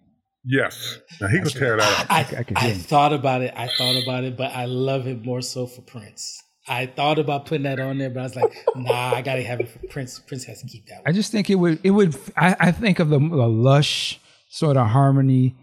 Yes. 0.44 1.00
Now 1.20 1.27
he 1.27 1.41
could 1.41 1.51
tear 1.51 1.77
that 1.77 2.00
up. 2.01 2.12
I, 2.12 2.20
I 2.20 2.44
could 2.44 2.58
I 2.58 2.62
hear 2.62 2.74
him. 2.74 2.79
thought 2.79 3.13
about 3.13 3.41
it. 3.41 3.53
I 3.56 3.67
thought 3.67 4.01
about 4.01 4.24
it, 4.24 4.38
but 4.38 4.51
I 4.51 4.65
love 4.65 5.06
it 5.08 5.25
more 5.25 5.41
so 5.41 5.67
for 5.67 5.82
Prince. 5.82 6.41
I 6.70 6.86
thought 6.86 7.20
about 7.20 7.46
putting 7.46 7.63
that 7.63 7.79
on 7.79 7.98
there, 7.98 8.10
but 8.10 8.20
I 8.20 8.24
was 8.24 8.36
like, 8.36 8.65
nah, 8.75 9.13
I 9.13 9.22
gotta 9.22 9.41
have 9.44 9.60
it 9.60 9.70
for 9.70 9.79
Prince. 9.89 10.20
Prince 10.20 10.46
has 10.46 10.62
to 10.62 10.67
keep 10.67 10.86
that 10.88 10.98
One. 10.98 11.03
I 11.08 11.12
just 11.12 11.32
think 11.32 11.50
it 11.50 11.56
would. 11.56 11.79
It 11.84 11.91
would. 11.91 12.15
I, 12.36 12.56
I 12.60 12.72
think 12.72 13.00
of 13.00 13.10
the, 13.10 13.20
the 13.20 13.48
lush 13.48 14.20
sort 14.50 14.77
of 14.77 14.88
harmony 14.88 15.56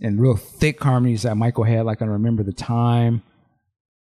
and 0.00 0.20
real 0.20 0.36
thick 0.36 0.82
harmonies 0.82 1.22
that 1.22 1.36
Michael 1.36 1.64
had. 1.64 1.84
Like 1.84 2.00
I 2.02 2.06
remember 2.06 2.42
the 2.42 2.52
time, 2.52 3.22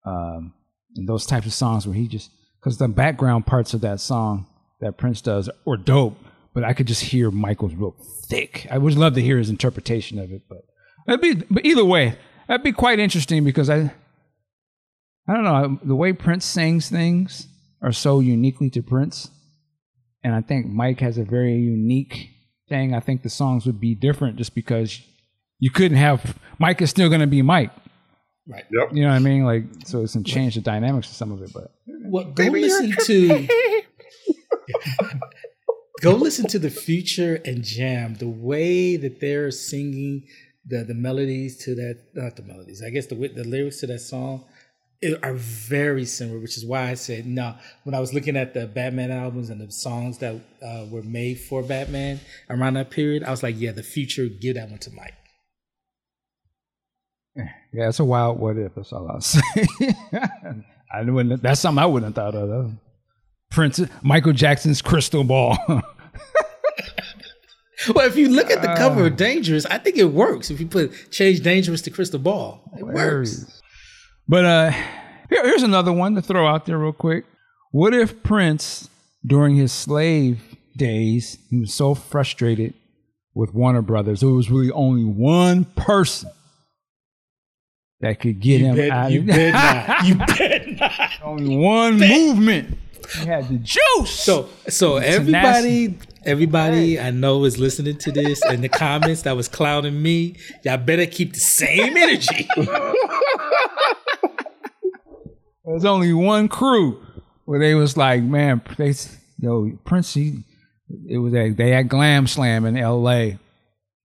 um, 0.04 0.52
and 0.94 1.08
those 1.08 1.26
types 1.26 1.46
of 1.46 1.52
songs 1.52 1.86
where 1.86 1.94
he 1.96 2.06
just 2.08 2.30
because 2.60 2.78
the 2.78 2.88
background 2.88 3.46
parts 3.46 3.74
of 3.74 3.80
that 3.82 4.00
song 4.00 4.46
that 4.80 4.96
Prince 4.98 5.20
does 5.20 5.48
were 5.64 5.76
dope, 5.76 6.18
but 6.54 6.64
I 6.64 6.72
could 6.72 6.86
just 6.86 7.02
hear 7.02 7.30
Michael's 7.30 7.74
real 7.74 7.96
thick. 8.28 8.66
I 8.70 8.78
would 8.78 8.94
love 8.94 9.14
to 9.14 9.22
hear 9.22 9.38
his 9.38 9.50
interpretation 9.50 10.18
of 10.18 10.32
it, 10.32 10.42
but 10.48 10.62
that'd 11.06 11.20
be. 11.20 11.34
But 11.34 11.64
either 11.64 11.84
way, 11.84 12.16
that'd 12.48 12.64
be 12.64 12.72
quite 12.72 12.98
interesting 12.98 13.44
because 13.44 13.70
I. 13.70 13.92
I 15.28 15.34
don't 15.34 15.42
know 15.42 15.80
the 15.82 15.96
way 15.96 16.12
Prince 16.12 16.44
sings 16.44 16.88
things 16.88 17.48
are 17.82 17.90
so 17.90 18.20
uniquely 18.20 18.70
to 18.70 18.82
Prince 18.82 19.28
and 20.26 20.34
I 20.34 20.40
think 20.40 20.66
Mike 20.66 20.98
has 21.02 21.18
a 21.18 21.24
very 21.24 21.54
unique 21.54 22.30
thing. 22.68 22.92
I 22.92 22.98
think 22.98 23.22
the 23.22 23.30
songs 23.30 23.64
would 23.64 23.78
be 23.78 23.94
different 23.94 24.34
just 24.38 24.56
because 24.56 25.00
you 25.60 25.70
couldn't 25.70 25.98
have 25.98 26.36
Mike 26.58 26.82
is 26.82 26.90
still 26.90 27.08
going 27.08 27.20
to 27.20 27.28
be 27.28 27.42
Mike. 27.42 27.70
Right. 28.46 28.64
Yep. 28.70 28.90
You 28.92 29.02
know 29.02 29.08
what 29.08 29.16
I 29.16 29.18
mean? 29.18 29.44
Like 29.44 29.64
so, 29.84 30.02
it's 30.02 30.14
gonna 30.14 30.24
change 30.24 30.54
the 30.54 30.60
dynamics 30.60 31.08
of 31.08 31.14
some 31.14 31.32
of 31.32 31.42
it. 31.42 31.52
But 31.52 31.72
Well, 31.86 32.24
go 32.24 32.44
listen 32.44 32.94
to 33.06 33.48
go 36.00 36.14
listen 36.14 36.46
to 36.48 36.58
the 36.58 36.70
future 36.70 37.40
and 37.44 37.62
jam 37.64 38.14
the 38.14 38.28
way 38.28 38.96
that 38.96 39.20
they're 39.20 39.50
singing 39.50 40.26
the 40.66 40.84
the 40.84 40.94
melodies 40.94 41.56
to 41.64 41.74
that 41.74 41.98
not 42.14 42.36
the 42.36 42.42
melodies 42.42 42.82
I 42.84 42.90
guess 42.90 43.06
the 43.06 43.14
the 43.14 43.44
lyrics 43.44 43.80
to 43.80 43.86
that 43.88 44.00
song 44.00 44.44
are 45.22 45.34
very 45.34 46.04
similar 46.04 46.40
which 46.40 46.56
is 46.56 46.64
why 46.64 46.90
I 46.90 46.94
said 46.94 47.26
no 47.26 47.54
when 47.84 47.94
I 47.94 48.00
was 48.00 48.12
looking 48.12 48.36
at 48.36 48.54
the 48.54 48.66
Batman 48.66 49.10
albums 49.10 49.50
and 49.50 49.60
the 49.60 49.70
songs 49.70 50.18
that 50.18 50.36
uh, 50.62 50.86
were 50.90 51.02
made 51.02 51.40
for 51.40 51.62
Batman 51.62 52.20
around 52.50 52.74
that 52.74 52.90
period 52.90 53.22
I 53.22 53.30
was 53.30 53.42
like 53.42 53.54
yeah 53.58 53.72
the 53.72 53.82
future 53.82 54.26
give 54.26 54.56
that 54.56 54.68
one 54.68 54.78
to 54.80 54.90
Mike 54.92 55.14
yeah, 57.36 57.88
it's 57.88 58.00
a 58.00 58.04
wild 58.04 58.38
what 58.38 58.56
if. 58.56 58.74
That's 58.74 58.92
all 58.92 59.10
I'll 59.10 59.20
say. 59.20 59.40
I 60.92 61.02
wouldn't. 61.02 61.42
That's 61.42 61.60
something 61.60 61.82
I 61.82 61.86
wouldn't 61.86 62.16
have 62.16 62.24
thought 62.24 62.38
of. 62.38 62.48
Though. 62.48 62.72
Prince, 63.50 63.80
Michael 64.02 64.32
Jackson's 64.32 64.82
crystal 64.82 65.24
ball. 65.24 65.56
well 67.94 68.06
if 68.06 68.16
you 68.16 68.28
look 68.28 68.50
at 68.50 68.62
the 68.62 68.74
cover 68.76 69.06
of 69.06 69.16
Dangerous 69.16 69.66
I 69.66 69.76
think 69.78 69.96
it 69.96 70.06
works 70.06 70.50
if 70.50 70.58
you 70.60 70.66
put 70.66 71.10
change 71.10 71.42
Dangerous 71.42 71.82
to 71.82 71.90
Crystal 71.90 72.18
Ball 72.18 72.62
it 72.76 72.82
works 72.84 73.60
But 74.26 74.44
uh, 74.44 74.70
here, 74.70 75.44
here's 75.44 75.62
another 75.62 75.92
one 75.92 76.14
to 76.14 76.22
throw 76.22 76.46
out 76.48 76.66
there 76.66 76.78
real 76.78 76.92
quick. 76.92 77.24
What 77.70 77.94
if 77.94 78.22
Prince, 78.22 78.88
during 79.24 79.56
his 79.56 79.72
slave 79.72 80.56
days, 80.76 81.38
he 81.50 81.58
was 81.58 81.74
so 81.74 81.94
frustrated 81.94 82.74
with 83.34 83.54
Warner 83.54 83.82
Brothers, 83.82 84.20
there 84.20 84.30
was 84.30 84.50
really 84.50 84.70
only 84.72 85.04
one 85.04 85.64
person 85.64 86.30
that 88.00 88.20
could 88.20 88.40
get 88.40 88.60
You 88.60 88.66
him 88.66 88.76
bet, 88.76 88.90
out 88.90 89.10
you 89.10 89.20
of 89.20 89.26
bet 89.26 89.54
not. 89.54 90.04
You 90.06 90.14
bet 90.38 90.68
not. 90.68 91.10
only 91.22 91.56
one 91.56 91.98
movement. 91.98 92.78
He 93.20 93.26
had 93.26 93.48
the 93.48 93.58
juice. 93.58 94.10
So, 94.10 94.48
so 94.68 94.96
everybody, 94.96 95.96
everybody 96.24 96.98
I 96.98 97.10
know 97.10 97.44
is 97.44 97.56
listening 97.58 97.98
to 97.98 98.10
this 98.12 98.44
in 98.46 98.60
the 98.62 98.68
comments 98.68 99.22
that 99.22 99.36
was 99.36 99.46
clowning 99.48 100.02
me. 100.02 100.36
Y'all 100.64 100.76
better 100.76 101.06
keep 101.06 101.32
the 101.34 101.40
same 101.40 101.96
energy. 101.96 102.48
There's 105.64 105.84
only 105.84 106.12
one 106.12 106.48
crew 106.48 107.00
where 107.44 107.58
they 107.60 107.74
was 107.74 107.96
like, 107.96 108.22
man, 108.22 108.62
they, 108.76 108.94
yo, 109.38 109.70
Prince, 109.84 110.14
he, 110.14 110.44
it 111.08 111.18
was 111.18 111.34
a, 111.34 111.50
they 111.50 111.70
had 111.70 111.88
Glam 111.88 112.26
Slam 112.26 112.64
in 112.64 112.76
L.A. 112.76 113.38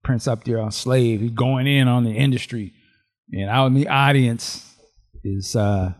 Prince 0.02 0.26
up 0.26 0.44
there 0.44 0.58
on 0.60 0.72
Slave, 0.72 1.20
he's 1.20 1.30
going 1.30 1.66
in 1.68 1.86
on 1.86 2.02
the 2.04 2.10
industry, 2.12 2.72
and 3.32 3.48
out 3.48 3.66
in 3.66 3.74
the 3.74 3.88
audience 3.88 4.74
is 5.24 5.56
uh, 5.56 5.92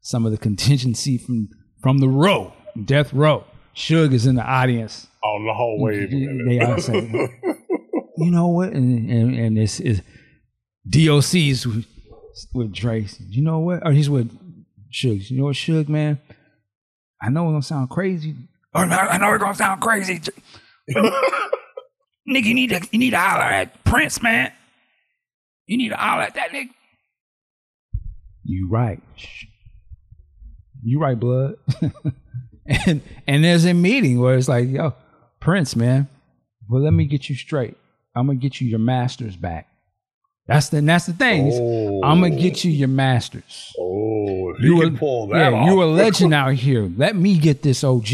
some 0.00 0.26
of 0.26 0.32
the 0.32 0.38
contingency 0.38 1.18
from 1.18 1.48
from 1.82 1.98
the 1.98 2.08
row, 2.08 2.52
Death 2.84 3.12
Row. 3.12 3.44
Suge 3.74 4.12
is 4.12 4.26
in 4.26 4.36
the 4.36 4.42
audience. 4.42 5.08
On 5.22 5.46
the 5.46 5.52
whole 5.52 5.80
wave. 5.80 6.10
They 6.10 6.60
all 6.60 6.78
say, 6.78 7.10
you 8.18 8.30
know 8.30 8.48
what? 8.48 8.72
And 8.72 9.10
and, 9.10 9.34
and 9.36 9.56
this 9.56 9.80
is 9.80 10.02
DOC's 10.88 11.66
with, 11.66 11.86
with 12.54 12.72
Dre. 12.72 13.06
You 13.28 13.42
know 13.42 13.58
what? 13.58 13.84
Or 13.84 13.92
he's 13.92 14.08
with 14.08 14.30
Suge. 14.92 15.30
You 15.30 15.38
know 15.38 15.44
what, 15.44 15.56
Suge, 15.56 15.88
man? 15.88 16.20
I 17.20 17.30
know 17.30 17.44
it's 17.46 17.52
gonna 17.52 17.62
sound 17.62 17.90
crazy. 17.90 18.36
Or 18.74 18.84
I 18.84 19.08
I 19.08 19.18
know 19.18 19.32
it's 19.34 19.42
gonna 19.42 19.54
sound 19.54 19.80
crazy. 19.80 20.20
nigga, 22.28 22.44
you 22.44 22.54
need 22.54 22.70
to 22.70 22.80
you 22.92 22.98
need 22.98 23.10
to 23.10 23.18
holler 23.18 23.42
at 23.42 23.82
Prince, 23.84 24.22
man. 24.22 24.52
You 25.66 25.78
need 25.78 25.88
to 25.90 25.96
holler 25.96 26.22
at 26.22 26.34
that 26.34 26.50
nigga. 26.50 26.70
You 28.44 28.68
right. 28.68 29.00
You 30.82 31.00
right, 31.00 31.18
blood. 31.18 31.56
and 32.66 33.00
and 33.26 33.44
there's 33.44 33.64
a 33.64 33.72
meeting 33.72 34.20
where 34.20 34.36
it's 34.36 34.48
like, 34.48 34.68
yo, 34.68 34.94
Prince, 35.40 35.74
man. 35.76 36.08
Well, 36.68 36.82
let 36.82 36.92
me 36.92 37.06
get 37.06 37.28
you 37.28 37.36
straight. 37.36 37.76
I'm 38.14 38.26
gonna 38.26 38.38
get 38.38 38.60
you 38.60 38.68
your 38.68 38.78
masters 38.78 39.36
back. 39.36 39.68
That's 40.46 40.68
the 40.68 40.82
that's 40.82 41.06
the 41.06 41.14
thing. 41.14 41.50
Oh. 41.52 42.00
I'm 42.04 42.20
gonna 42.20 42.36
get 42.36 42.64
you 42.64 42.70
your 42.70 42.88
masters. 42.88 43.72
Oh, 43.78 44.52
if 44.54 44.62
You 44.62 44.76
you 44.76 44.82
a- 44.82 44.86
can 44.86 44.98
pull 44.98 45.28
that 45.28 45.52
yeah, 45.52 45.58
off. 45.58 45.66
you 45.70 45.82
a 45.82 45.84
legend 45.86 46.34
out 46.42 46.52
here. 46.54 46.90
Let 46.96 47.16
me 47.16 47.38
get 47.38 47.62
this, 47.62 47.82
OG. 47.82 48.08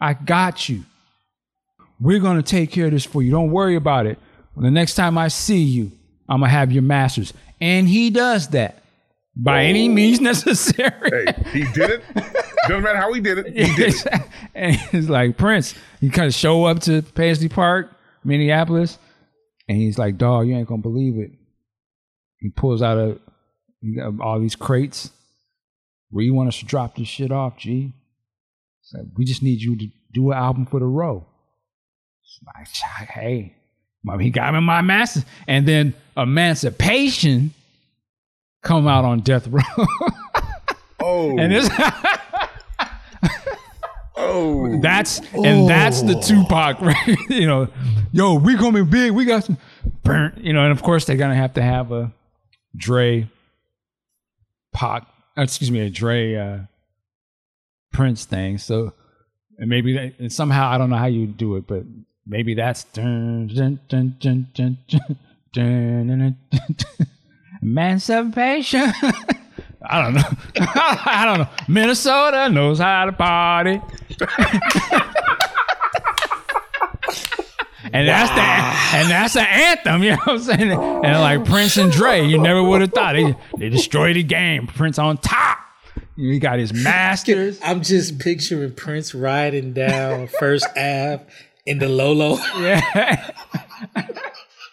I 0.00 0.12
got 0.12 0.68
you. 0.68 0.84
We're 2.00 2.20
gonna 2.20 2.42
take 2.42 2.70
care 2.70 2.86
of 2.86 2.92
this 2.92 3.06
for 3.06 3.22
you. 3.22 3.30
Don't 3.30 3.50
worry 3.50 3.76
about 3.76 4.04
it. 4.06 4.18
the 4.56 4.70
next 4.70 4.94
time 4.94 5.16
I 5.16 5.28
see 5.28 5.62
you, 5.62 5.90
I'm 6.28 6.40
gonna 6.40 6.50
have 6.50 6.72
your 6.72 6.82
masters. 6.82 7.32
And 7.60 7.88
he 7.88 8.10
does 8.10 8.48
that 8.48 8.82
by 9.36 9.64
any 9.64 9.88
oh. 9.88 9.92
means 9.92 10.20
necessary. 10.20 11.26
hey, 11.26 11.34
he 11.52 11.64
did 11.72 11.90
it. 11.90 12.04
Doesn't 12.68 12.82
matter 12.82 12.96
how 12.96 13.12
he 13.12 13.20
did 13.20 13.38
it. 13.38 13.46
He 13.46 13.74
did 13.74 13.94
it. 13.94 14.22
and 14.54 14.76
he's 14.76 15.08
like, 15.08 15.36
Prince, 15.36 15.74
you 16.00 16.10
kind 16.10 16.26
of 16.26 16.34
show 16.34 16.64
up 16.64 16.80
to 16.80 17.02
Paisley 17.02 17.48
Park, 17.48 17.90
Minneapolis, 18.24 18.98
and 19.68 19.78
he's 19.78 19.98
like, 19.98 20.18
dog, 20.18 20.48
you 20.48 20.56
ain't 20.56 20.68
gonna 20.68 20.82
believe 20.82 21.18
it. 21.18 21.32
He 22.38 22.50
pulls 22.50 22.82
out 22.82 22.98
a 22.98 23.18
all 24.20 24.40
these 24.40 24.56
crates. 24.56 25.10
Where 26.10 26.24
you 26.24 26.32
want 26.32 26.48
us 26.48 26.60
to 26.60 26.64
drop 26.64 26.96
this 26.96 27.08
shit 27.08 27.32
off, 27.32 27.58
G? 27.58 27.92
Like, 28.92 29.06
we 29.16 29.24
just 29.24 29.42
need 29.42 29.60
you 29.60 29.76
to 29.76 29.88
do 30.12 30.30
an 30.30 30.38
album 30.38 30.66
for 30.66 30.78
the 30.78 30.86
row. 30.86 31.26
It's 32.22 32.80
like, 33.00 33.08
hey, 33.08 33.56
he 34.18 34.30
got 34.30 34.50
him 34.50 34.56
in 34.56 34.64
my 34.64 34.82
master. 34.82 35.22
And 35.46 35.66
then 35.66 35.94
Emancipation 36.16 37.52
come 38.62 38.86
out 38.86 39.04
on 39.04 39.20
death 39.20 39.46
row. 39.48 39.62
Oh, 41.06 41.38
and 41.38 41.52
this 41.52 41.68
oh, 44.16 44.80
That's 44.80 45.20
and 45.34 45.68
that's 45.68 46.00
the 46.00 46.14
Tupac, 46.14 46.80
right? 46.80 47.16
you 47.28 47.46
know, 47.46 47.68
yo, 48.10 48.36
we 48.36 48.56
gonna 48.56 48.82
be 48.84 48.90
big. 48.90 49.12
We 49.12 49.26
got 49.26 49.44
some, 49.44 49.58
you 50.38 50.54
know, 50.54 50.62
and 50.62 50.72
of 50.72 50.82
course 50.82 51.04
they're 51.04 51.18
gonna 51.18 51.34
have 51.34 51.52
to 51.54 51.62
have 51.62 51.92
a 51.92 52.10
Dre, 52.74 53.28
Pac 54.72 55.06
excuse 55.36 55.70
me, 55.70 55.80
a 55.80 55.90
Dre 55.90 56.36
uh, 56.36 56.58
Prince 57.92 58.24
thing. 58.24 58.56
So 58.56 58.94
and 59.58 59.68
maybe 59.68 59.92
that, 59.94 60.18
and 60.18 60.32
somehow 60.32 60.70
I 60.70 60.78
don't 60.78 60.88
know 60.88 60.96
how 60.96 61.04
you 61.04 61.26
do 61.26 61.56
it, 61.56 61.66
but 61.66 61.84
Maybe 62.26 62.54
that's 62.54 62.86
emancipation. 67.62 68.92
I 69.86 70.02
don't 70.02 70.14
know. 70.14 70.22
I 70.56 71.22
don't 71.26 71.40
know. 71.40 71.48
Minnesota 71.68 72.48
knows 72.48 72.78
how 72.78 73.04
to 73.04 73.12
party. 73.12 73.72
and 77.92 78.08
wow. 78.08 78.26
that's 78.26 78.30
the 78.30 78.40
and 78.98 79.10
that's 79.10 79.34
the 79.34 79.42
anthem. 79.42 80.02
You 80.02 80.10
know 80.12 80.16
what 80.24 80.28
I'm 80.28 80.38
saying? 80.40 80.70
And 80.70 81.20
like 81.20 81.44
Prince 81.44 81.76
and 81.76 81.92
Dre, 81.92 82.26
you 82.26 82.38
never 82.38 82.62
would 82.62 82.80
have 82.80 82.92
thought 82.92 83.12
they 83.12 83.36
they 83.58 83.68
destroyed 83.68 84.16
the 84.16 84.22
game. 84.22 84.66
Prince 84.66 84.98
on 84.98 85.18
top. 85.18 85.58
He 86.16 86.38
got 86.38 86.58
his 86.58 86.72
masters. 86.72 87.58
I'm 87.62 87.82
just 87.82 88.18
picturing 88.18 88.72
Prince 88.74 89.14
riding 89.14 89.72
down 89.72 90.28
First 90.28 90.66
Ave 90.76 91.24
in 91.66 91.78
the 91.78 91.88
Lolo. 91.88 92.36
Yeah. 92.60 93.30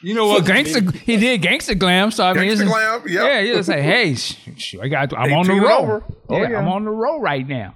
You 0.04 0.16
know 0.16 0.26
what? 0.26 0.46
Gangsta, 0.46 0.92
he 0.96 1.18
did 1.18 1.44
gangster 1.44 1.76
glam. 1.76 2.10
So 2.10 2.24
I 2.26 2.34
mean, 2.34 2.46
Gangsta 2.46 2.52
it's 2.54 2.62
just- 2.62 2.72
glam, 2.74 3.02
yep. 3.08 3.24
yeah, 3.24 3.40
you 3.42 3.54
just 3.54 3.68
say, 3.68 3.84
hey, 3.84 4.16
sh- 4.16 4.36
sh- 4.58 4.76
I 4.82 4.88
got, 4.88 5.16
I'm 5.16 5.32
on 5.32 5.46
the 5.46 5.52
18 5.54 5.62
road. 5.64 6.04
Oh, 6.28 6.38
yeah, 6.42 6.50
yeah. 6.50 6.58
I'm 6.58 6.68
on 6.70 6.86
the 6.86 6.90
road 6.90 7.20
right 7.20 7.48
now. 7.48 7.76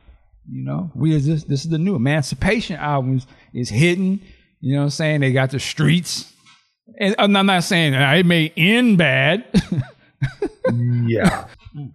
You 0.50 0.66
know, 0.66 0.90
we 0.96 1.14
is 1.14 1.28
this. 1.28 1.44
This 1.44 1.66
is 1.66 1.70
the 1.70 1.78
new 1.78 1.96
Emancipation 1.96 2.78
album 2.78 3.18
is, 3.18 3.28
is 3.54 3.70
hidden. 3.70 4.22
You 4.60 4.74
know 4.74 4.80
what 4.80 4.84
I'm 4.86 4.90
saying? 4.90 5.22
They 5.22 5.34
got 5.34 5.52
the 5.52 5.60
streets. 5.60 6.34
And 7.00 7.14
I'm 7.20 7.36
I'm 7.36 7.46
not 7.46 7.64
saying 7.64 7.92
that 7.92 8.18
it 8.18 8.26
may 8.26 8.52
end 8.58 8.98
bad. 8.98 9.46
Yeah. 11.08 11.46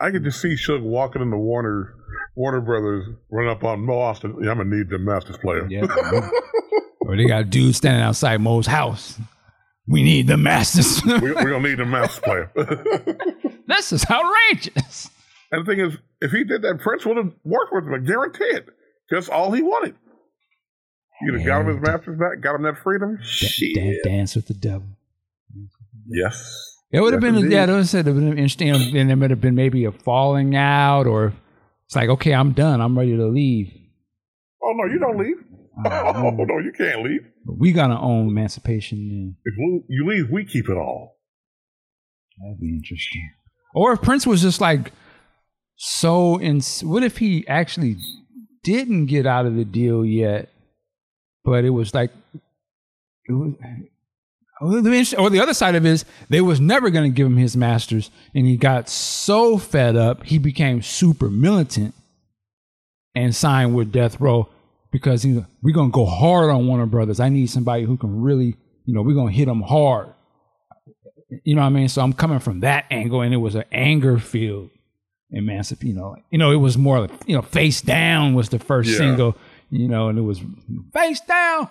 I 0.00 0.11
could 0.12 0.22
just 0.22 0.40
see 0.40 0.54
Suge 0.54 0.80
walking 0.83 1.22
into 1.22 1.37
Warner 1.37 1.94
Warner 2.37 2.61
Brothers, 2.61 3.04
run 3.28 3.48
up 3.48 3.64
on 3.64 3.80
Mo 3.85 3.94
Ostin. 3.94 4.37
Yeah, 4.44 4.52
I'm 4.52 4.59
gonna 4.59 4.76
need 4.76 4.88
the 4.90 4.98
Masters 5.00 5.38
player. 5.38 5.66
Yeah. 5.68 5.87
Or 7.11 7.16
they 7.16 7.27
got 7.27 7.51
dudes 7.51 7.79
standing 7.79 8.03
outside 8.03 8.40
Mo's 8.40 8.66
house. 8.66 9.18
We 9.88 10.03
need 10.03 10.27
the 10.29 10.37
masters. 10.37 11.03
we, 11.20 11.33
we're 11.33 11.51
gonna 11.51 11.68
need 11.68 11.79
the 11.79 11.85
Masters 11.85 12.20
player. 12.20 12.53
this 13.66 13.92
is 13.92 14.05
outrageous. 14.09 15.11
and 15.51 15.66
the 15.66 15.70
thing 15.70 15.81
is, 15.81 15.96
if 16.20 16.31
he 16.31 16.44
did 16.44 16.62
that, 16.62 16.79
Prince 16.81 17.05
would 17.07 17.16
have 17.16 17.33
worked 17.44 17.73
with 17.73 17.85
him. 17.87 17.94
I 17.94 17.99
guarantee 17.99 18.44
it. 18.44 18.68
That's 19.11 19.29
all 19.29 19.51
he 19.51 19.62
wanted. 19.62 19.96
You 21.23 21.33
would 21.33 21.40
have 21.40 21.46
got 21.46 21.61
him 21.62 21.66
his 21.75 21.83
Masters 21.83 22.18
back, 22.18 22.40
got 22.40 22.55
him 22.55 22.62
that 22.62 22.79
freedom. 22.79 23.16
Dan- 23.16 23.25
Shit. 23.25 24.03
dance 24.05 24.37
with 24.37 24.46
the 24.46 24.55
devil. 24.55 24.87
Yes. 26.07 26.77
It 26.92 27.01
would 27.01 27.12
have 27.12 27.23
Yes, 27.23 27.33
been, 27.33 27.42
indeed. 27.42 27.55
yeah, 27.55 27.64
it 27.64 27.68
would 27.68 27.77
have 27.79 27.88
said 27.88 28.07
it 28.07 28.12
would 28.12 28.23
have 28.23 28.31
been 28.31 28.38
interesting, 28.38 28.70
and 28.70 29.11
there 29.11 29.16
would 29.16 29.31
have 29.31 29.40
been 29.40 29.55
maybe 29.55 29.85
a 29.85 29.92
falling 29.92 30.57
out, 30.57 31.07
or 31.07 31.33
it's 31.87 31.94
like, 31.96 32.09
okay, 32.11 32.33
I'm 32.33 32.53
done, 32.53 32.81
I'm 32.81 32.96
ready 32.99 33.16
to 33.16 33.27
leave. 33.27 33.73
Oh 34.62 34.73
no, 34.75 34.92
you 34.92 34.99
don't 34.99 35.18
leave. 35.18 35.37
Oh 35.87 36.30
no, 36.30 36.59
you 36.59 36.72
can't 36.76 37.02
leave. 37.02 37.20
But 37.46 37.59
we 37.59 37.72
gotta 37.72 37.98
own 37.98 38.28
emancipation, 38.28 38.98
and 38.98 39.35
If 39.44 39.54
we- 39.59 39.85
you 39.88 40.06
leave, 40.06 40.30
we 40.30 40.44
keep 40.44 40.68
it 40.68 40.76
all. 40.76 41.16
that'd 42.42 42.61
be 42.61 42.68
interesting. 42.70 43.30
Or 43.74 43.92
if 43.92 44.02
Prince 44.02 44.26
was 44.26 44.42
just 44.42 44.61
like 44.61 44.92
so 45.76 46.38
in, 46.38 46.61
what 46.83 47.02
if 47.02 47.18
he 47.18 47.46
actually 47.48 47.96
didn't 48.64 49.06
get 49.06 49.26
out 49.26 49.46
of 49.46 49.54
the 49.56 49.64
deal 49.64 50.04
yet, 50.04 50.50
but 51.44 51.64
it 51.64 51.70
was 51.70 51.94
like 51.94 52.11
it 53.26 53.33
was. 53.33 53.54
Oh, 54.62 54.76
or 54.76 54.83
the 54.83 55.14
or 55.16 55.30
the 55.30 55.40
other 55.40 55.54
side 55.54 55.74
of 55.74 55.87
it 55.87 55.88
is 55.88 56.04
they 56.28 56.42
was 56.42 56.61
never 56.61 56.90
going 56.90 57.11
to 57.11 57.14
give 57.16 57.26
him 57.26 57.38
his 57.38 57.56
masters, 57.56 58.11
and 58.35 58.44
he 58.46 58.59
got 58.59 58.90
so 58.90 59.56
fed 59.56 59.96
up 59.96 60.24
he 60.24 60.37
became 60.38 60.83
super 60.83 61.30
militant 61.30 61.94
and 63.14 63.35
signed 63.35 63.74
with 63.74 63.90
Death 63.92 64.20
Row 64.20 64.50
because 64.90 65.22
he 65.22 65.42
we're 65.62 65.74
gonna 65.74 65.90
go 65.90 66.07
hard 66.07 66.50
on 66.50 66.66
Warner 66.66 66.87
Brothers. 66.87 67.20
I 67.20 67.29
need 67.29 67.48
somebody 67.50 67.85
who 67.85 67.96
can 67.96 68.20
really, 68.20 68.57
you 68.85 68.94
know, 68.94 69.03
we're 69.03 69.14
gonna 69.14 69.33
hit 69.33 69.46
them 69.46 69.62
hard. 69.62 70.09
You 71.44 71.55
know 71.55 71.61
what 71.62 71.68
I 71.68 71.70
mean? 71.70 71.88
So 71.88 72.03
I'm 72.03 72.12
coming 72.12 72.40
from 72.40 72.61
that 72.61 72.87
angle, 72.90 73.20
and 73.22 73.33
it 73.33 73.37
was 73.38 73.55
an 73.55 73.64
anger 73.70 74.18
filled 74.18 74.70
emancipation. 75.31 75.94
You 75.94 76.00
know, 76.00 76.16
you 76.31 76.38
know, 76.38 76.50
it 76.50 76.57
was 76.57 76.76
more 76.76 77.00
like 77.00 77.11
you 77.26 77.37
know, 77.37 77.42
face 77.42 77.81
down 77.83 78.35
was 78.35 78.48
the 78.48 78.59
first 78.59 78.90
Yeah. 78.90 78.96
single. 78.96 79.37
You 79.70 79.87
know, 79.87 80.09
and 80.09 80.18
it 80.18 80.22
was 80.22 80.40
face 80.92 81.20
down. 81.20 81.68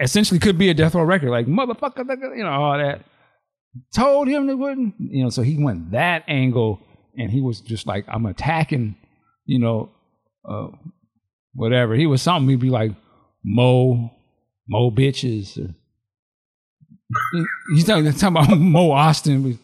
Essentially, 0.00 0.40
could 0.40 0.56
be 0.56 0.70
a 0.70 0.74
Death 0.74 0.94
Row 0.94 1.02
record, 1.02 1.28
like 1.30 1.46
motherfucker, 1.46 2.06
you 2.36 2.42
know, 2.42 2.50
all 2.50 2.78
that. 2.78 3.02
Told 3.94 4.26
him 4.28 4.46
they 4.46 4.54
wouldn't, 4.54 4.94
you 4.98 5.22
know. 5.22 5.28
So 5.28 5.42
he 5.42 5.62
went 5.62 5.90
that 5.90 6.24
angle, 6.28 6.80
and 7.18 7.30
he 7.30 7.42
was 7.42 7.60
just 7.60 7.86
like, 7.86 8.06
I'm 8.08 8.24
attacking, 8.24 8.96
you 9.44 9.58
know, 9.58 9.90
uh, 10.48 10.68
whatever. 11.56 11.94
He 11.94 12.06
was 12.06 12.22
something. 12.22 12.48
He'd 12.48 12.60
be 12.60 12.70
like, 12.70 12.92
Mo, 13.44 14.10
Mo 14.68 14.90
bitches. 14.90 15.58
Or, 15.58 15.74
He- 17.32 17.46
he's 17.74 17.84
talking, 17.84 18.12
talking 18.12 18.28
about 18.36 18.58
Mo 18.58 18.90
Ostin 18.90 19.42
Mo, 19.42 19.56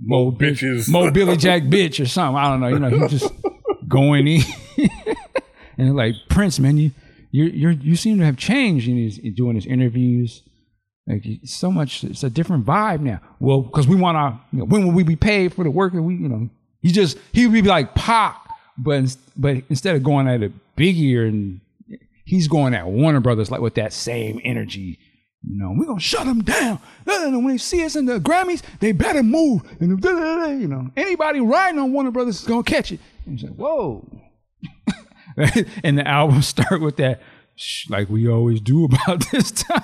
Mo 0.00 0.32
bitch, 0.32 0.58
bitches. 0.58 0.88
Mo 0.88 1.10
Billy 1.10 1.36
Jack 1.36 1.62
bitch 1.64 2.00
or 2.02 2.06
something. 2.06 2.36
I 2.38 2.48
don't 2.50 2.60
know. 2.60 2.68
You 2.68 2.78
know, 2.78 2.88
he 2.90 3.08
just 3.18 3.32
going 3.88 4.26
in 4.26 4.42
and 5.78 5.94
like 5.96 6.14
Prince, 6.28 6.58
man, 6.58 6.76
you 6.78 6.90
you 7.30 7.44
you 7.44 7.68
you 7.70 7.96
seem 7.96 8.18
to 8.18 8.24
have 8.24 8.36
changed. 8.36 8.88
And 8.88 8.96
he's 8.98 9.18
doing 9.34 9.54
his 9.56 9.66
interviews. 9.66 10.42
Like 11.08 11.24
so 11.44 11.70
much, 11.70 12.02
it's 12.02 12.24
a 12.24 12.30
different 12.30 12.66
vibe 12.66 13.00
now. 13.00 13.20
Well, 13.38 13.60
because 13.62 13.86
we 13.86 13.94
want 13.94 14.16
our, 14.16 14.40
you 14.52 14.58
know, 14.58 14.64
when 14.64 14.84
will 14.84 14.92
we 14.92 15.04
be 15.04 15.14
paid 15.14 15.54
for 15.54 15.62
the 15.62 15.70
work 15.70 15.92
that 15.92 16.02
we, 16.02 16.14
you 16.16 16.28
know, 16.28 16.50
he 16.82 16.90
just 16.90 17.16
he 17.32 17.46
would 17.46 17.52
be 17.52 17.62
like 17.62 17.94
Pac, 17.94 18.36
but 18.76 19.16
but 19.36 19.58
instead 19.70 19.94
of 19.94 20.02
going 20.02 20.26
at 20.26 20.42
a 20.42 20.52
big 20.76 20.96
ear 20.98 21.26
and 21.26 21.60
he's 22.24 22.48
going 22.48 22.74
at 22.74 22.86
Warner 22.86 23.20
Brothers 23.20 23.50
like 23.50 23.60
with 23.60 23.74
that 23.74 23.92
same 23.92 24.40
energy. 24.44 24.98
You 25.42 25.58
know, 25.58 25.74
we're 25.76 25.86
gonna 25.86 26.00
shut 26.00 26.26
them 26.26 26.42
down. 26.42 26.80
Uh, 27.06 27.26
and 27.26 27.36
when 27.44 27.54
they 27.54 27.58
see 27.58 27.84
us 27.84 27.94
in 27.96 28.06
the 28.06 28.18
Grammys, 28.18 28.62
they 28.80 28.92
better 28.92 29.22
move. 29.22 29.62
And 29.80 30.04
uh, 30.04 30.46
you 30.48 30.68
know, 30.68 30.90
anybody 30.96 31.40
riding 31.40 31.78
on 31.78 31.92
Warner 31.92 32.10
Brothers 32.10 32.40
is 32.40 32.46
gonna 32.46 32.62
catch 32.64 32.92
it. 32.92 33.00
And 33.24 33.40
like, 33.42 33.52
whoa. 33.52 34.08
and 35.84 35.98
the 35.98 36.06
album 36.06 36.42
start 36.42 36.80
with 36.80 36.96
that, 36.96 37.20
"Shh, 37.54 37.88
like 37.90 38.08
we 38.08 38.28
always 38.28 38.60
do 38.60 38.84
about 38.84 39.24
this 39.32 39.52
time. 39.52 39.82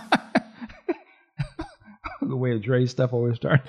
the 2.21 2.37
way 2.37 2.59
Dre 2.59 2.87
stuff 2.87 3.13
always 3.13 3.37
starts. 3.37 3.69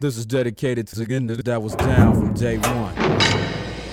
This 0.00 0.16
is 0.16 0.26
dedicated 0.26 0.86
to 0.88 0.96
the 0.96 1.42
that 1.44 1.62
was 1.62 1.74
down 1.74 2.14
from 2.14 2.34
day 2.34 2.58
one. 2.58 2.94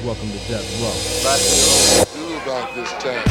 Welcome 0.03 0.29
to 0.31 0.39
Death 0.47 2.05
Row. 2.05 2.10
This 2.81 2.91
time. 2.93 3.23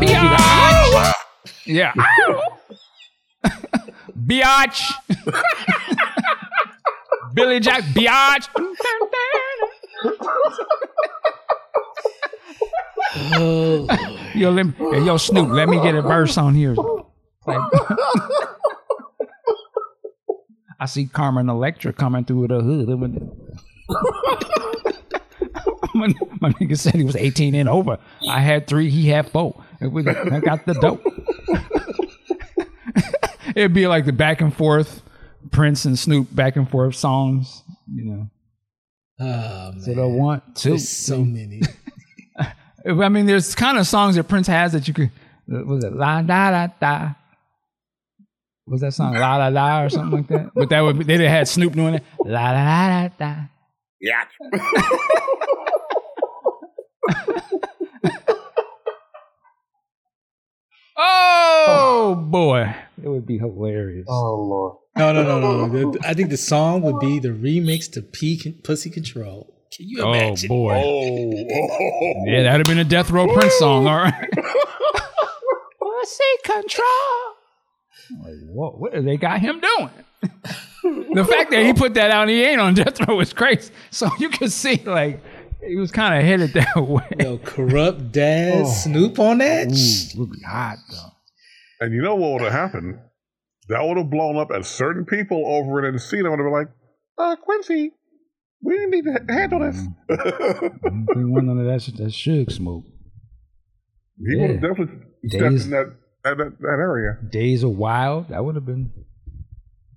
Biatch! 0.00 1.12
Yeah. 1.64 1.92
Biatch! 4.26 4.92
Billy 7.34 7.60
Jack 7.60 7.82
Biatch! 7.94 8.48
Oh, 13.32 13.86
Yo, 14.34 14.50
let 14.50 14.66
me, 14.66 14.72
yo, 15.06 15.16
Snoop, 15.16 15.48
let 15.50 15.68
me 15.68 15.80
get 15.82 15.94
a 15.94 16.02
verse 16.02 16.36
on 16.36 16.54
here. 16.54 16.74
Like- 17.46 17.72
I 20.78 20.86
see 20.86 21.06
Carmen 21.06 21.48
Electra 21.50 21.92
coming 21.92 22.24
through 22.24 22.48
the 22.48 22.60
hood. 22.60 22.88
My, 26.00 26.14
my 26.40 26.50
nigga 26.54 26.78
said 26.78 26.94
he 26.94 27.04
was 27.04 27.16
18 27.16 27.54
and 27.54 27.68
over. 27.68 27.98
I 28.28 28.40
had 28.40 28.66
three, 28.66 28.90
he 28.90 29.08
had 29.08 29.30
four. 29.30 29.62
And 29.80 29.92
we- 29.92 30.06
I 30.08 30.40
got 30.40 30.66
the 30.66 30.74
dope. 30.74 31.04
It'd 33.56 33.74
be 33.74 33.86
like 33.86 34.04
the 34.04 34.12
back 34.12 34.40
and 34.40 34.54
forth 34.54 35.02
Prince 35.50 35.84
and 35.84 35.98
Snoop 35.98 36.34
back 36.34 36.56
and 36.56 36.68
forth 36.68 36.94
songs, 36.94 37.62
you 37.92 38.04
know. 38.04 38.30
oh 39.20 39.72
So 39.80 39.90
the 39.94 40.02
man. 40.02 40.14
one, 40.14 40.42
two, 40.54 40.70
There's 40.70 40.88
so 40.88 41.24
many. 41.24 41.62
I 42.86 43.08
mean, 43.08 43.26
there's 43.26 43.54
kind 43.54 43.78
of 43.78 43.86
songs 43.86 44.16
that 44.16 44.24
Prince 44.24 44.46
has 44.46 44.72
that 44.72 44.86
you 44.88 44.94
could. 44.94 45.10
Was 45.48 45.84
it 45.84 45.92
la 45.94 46.22
da 46.22 46.50
da 46.50 46.66
da? 46.80 47.10
Was 48.66 48.80
that 48.82 48.92
song 48.94 49.14
la 49.14 49.36
la 49.36 49.48
la 49.48 49.82
or 49.82 49.88
something 49.90 50.18
like 50.20 50.28
that? 50.28 50.50
But 50.54 50.68
that 50.68 50.80
would 50.80 50.98
be, 50.98 51.04
they'd 51.04 51.20
have 51.20 51.30
had 51.30 51.48
Snoop 51.48 51.72
doing 51.72 51.94
it. 51.94 52.04
La 52.24 52.52
la 52.52 52.62
la 52.62 53.08
da 53.08 53.10
da. 53.18 53.34
Yeah. 54.00 54.24
Oh 60.96 62.14
boy, 62.28 62.74
it 63.02 63.08
would 63.08 63.26
be 63.26 63.38
hilarious. 63.38 64.06
Oh 64.08 64.34
lord. 64.36 64.76
No, 64.96 65.12
no, 65.12 65.22
no, 65.22 65.40
no. 65.40 65.66
no. 65.66 65.98
I 66.04 66.14
think 66.14 66.30
the 66.30 66.36
song 66.36 66.82
would 66.82 66.98
be 66.98 67.20
the 67.20 67.28
remix 67.28 67.90
to 67.92 68.02
P- 68.02 68.60
Pussy 68.64 68.90
Control. 68.90 69.54
Can 69.74 69.88
you 69.88 70.02
Oh 70.02 70.12
imagine? 70.12 70.48
boy, 70.48 70.74
Oh. 70.74 71.32
oh. 71.32 72.24
yeah, 72.26 72.42
that'd 72.42 72.66
have 72.66 72.66
been 72.66 72.78
a 72.84 72.88
Death 72.88 73.10
Row 73.10 73.32
Prince 73.32 73.54
song. 73.54 73.86
All 73.86 73.96
right. 73.96 74.30
Pussy 75.80 76.24
control. 76.44 76.86
Like, 78.24 78.34
whoa, 78.48 78.70
what 78.72 78.92
they 79.04 79.16
got 79.16 79.40
him 79.40 79.60
doing? 79.60 79.90
the 81.14 81.24
fact 81.24 81.50
that 81.52 81.64
he 81.64 81.72
put 81.72 81.94
that 81.94 82.10
out, 82.10 82.22
and 82.22 82.30
he 82.30 82.42
ain't 82.42 82.60
on 82.60 82.74
death 82.74 82.98
row 83.06 83.20
is 83.20 83.32
crazy. 83.32 83.72
So 83.90 84.08
you 84.18 84.28
can 84.30 84.48
see, 84.50 84.82
like, 84.84 85.22
he 85.66 85.76
was 85.76 85.90
kind 85.90 86.14
of 86.18 86.24
headed 86.24 86.52
that 86.54 86.76
way. 86.82 87.06
Yo, 87.18 87.38
corrupt 87.38 88.12
dad 88.12 88.66
Snoop 88.66 89.18
on 89.18 89.38
that. 89.38 89.68
Ooh, 89.68 90.20
would 90.20 90.30
be 90.30 90.40
hot 90.42 90.78
though. 90.90 91.10
And 91.84 91.94
you 91.94 92.02
know 92.02 92.14
what 92.14 92.32
would 92.32 92.42
have 92.42 92.52
happened? 92.52 92.98
That 93.68 93.82
would 93.84 93.96
have 93.96 94.10
blown 94.10 94.36
up, 94.36 94.50
and 94.50 94.66
certain 94.66 95.04
people 95.04 95.44
over 95.46 95.86
in 95.86 95.94
Encino 95.94 96.30
would 96.30 96.38
have 96.40 96.46
been 96.46 96.52
like, 96.52 96.68
uh, 97.18 97.36
Quincy, 97.36 97.92
we 98.62 98.74
didn't 98.74 98.90
need 98.90 99.04
to 99.04 99.32
handle 99.32 99.60
this. 99.60 99.76
He 100.08 101.24
went 101.24 101.48
under 101.48 101.64
that 101.64 101.92
that 101.98 102.12
sugar 102.12 102.50
smoke. 102.50 102.84
he 104.18 104.36
would 104.36 104.50
have 104.50 104.60
definitely 104.60 104.96
Days- 105.28 105.62
stepped 105.62 105.64
in 105.64 105.70
that, 105.70 105.86
that, 106.24 106.36
that, 106.38 106.58
that 106.60 106.78
area. 106.80 107.18
Days 107.30 107.62
of 107.62 107.70
Wild. 107.76 108.28
That 108.30 108.44
would 108.44 108.56
have 108.56 108.66
been. 108.66 108.90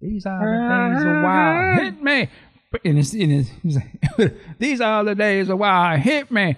These 0.02 0.26
are 0.26 0.40
the 0.40 0.96
days 0.96 1.04
of 1.06 1.24
wild. 1.24 1.80
Hit 1.80 2.02
me. 2.04 2.30
And 2.84 2.98
it's, 3.00 3.14
and 3.14 3.32
it's, 3.32 3.50
he's 3.62 3.78
like, 4.18 4.34
These 4.60 4.82
are 4.82 5.04
the 5.04 5.16
days 5.16 5.50
of 5.50 5.60
wild. 5.60 6.00
Hit 6.02 6.32
me. 6.32 6.56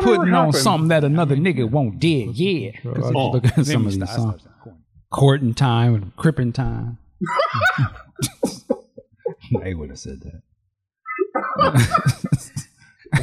Putting 0.00 0.32
on 0.34 0.52
something 0.52 0.88
that 0.88 1.04
another 1.04 1.36
nigga 1.36 1.70
won't 1.70 1.98
dig. 1.98 2.36
Yeah. 2.36 2.72
Because 2.82 3.12
Oh, 3.14 3.30
look 3.30 3.44
at 3.46 3.66
some 3.66 3.86
of 3.86 3.92
these 3.92 4.10
songs. 4.14 4.42
Courting 5.10 5.54
time 5.54 5.94
and 5.94 6.16
cripping 6.16 6.52
time. 6.52 6.98
they 9.62 9.74
would 9.74 9.90
have 9.90 9.98
said 9.98 10.20
that. 10.20 10.42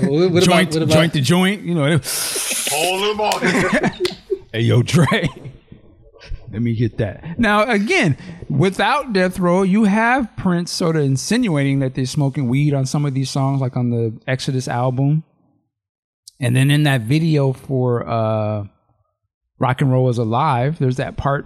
What, 0.01 0.31
what 0.31 0.43
joint, 0.43 0.69
about, 0.69 0.73
what 0.73 0.83
about 0.83 0.93
joint 0.93 1.13
to 1.13 1.21
joint. 1.21 1.61
You 1.63 1.73
know, 1.75 1.99
Hold 2.71 3.01
them 3.03 3.21
on. 3.21 3.91
hey 4.53 4.61
yo, 4.61 4.81
Dre. 4.83 5.27
Let 6.51 6.61
me 6.63 6.73
get 6.75 6.97
that. 6.97 7.37
Now, 7.39 7.69
again, 7.69 8.17
without 8.49 9.13
Death 9.13 9.37
Row, 9.39 9.61
you 9.61 9.83
have 9.83 10.35
Prince 10.35 10.71
sort 10.71 10.95
of 10.95 11.03
insinuating 11.03 11.79
that 11.79 11.93
they're 11.93 12.05
smoking 12.07 12.47
weed 12.49 12.73
on 12.73 12.85
some 12.87 13.05
of 13.05 13.13
these 13.13 13.29
songs, 13.29 13.61
like 13.61 13.77
on 13.77 13.91
the 13.91 14.19
Exodus 14.27 14.67
album. 14.67 15.23
And 16.39 16.55
then 16.55 16.71
in 16.71 16.83
that 16.83 17.01
video 17.01 17.53
for 17.53 18.07
uh, 18.07 18.63
Rock 19.59 19.81
and 19.81 19.91
Roll 19.91 20.09
is 20.09 20.17
Alive, 20.17 20.79
there's 20.79 20.95
that 20.97 21.17
part 21.17 21.45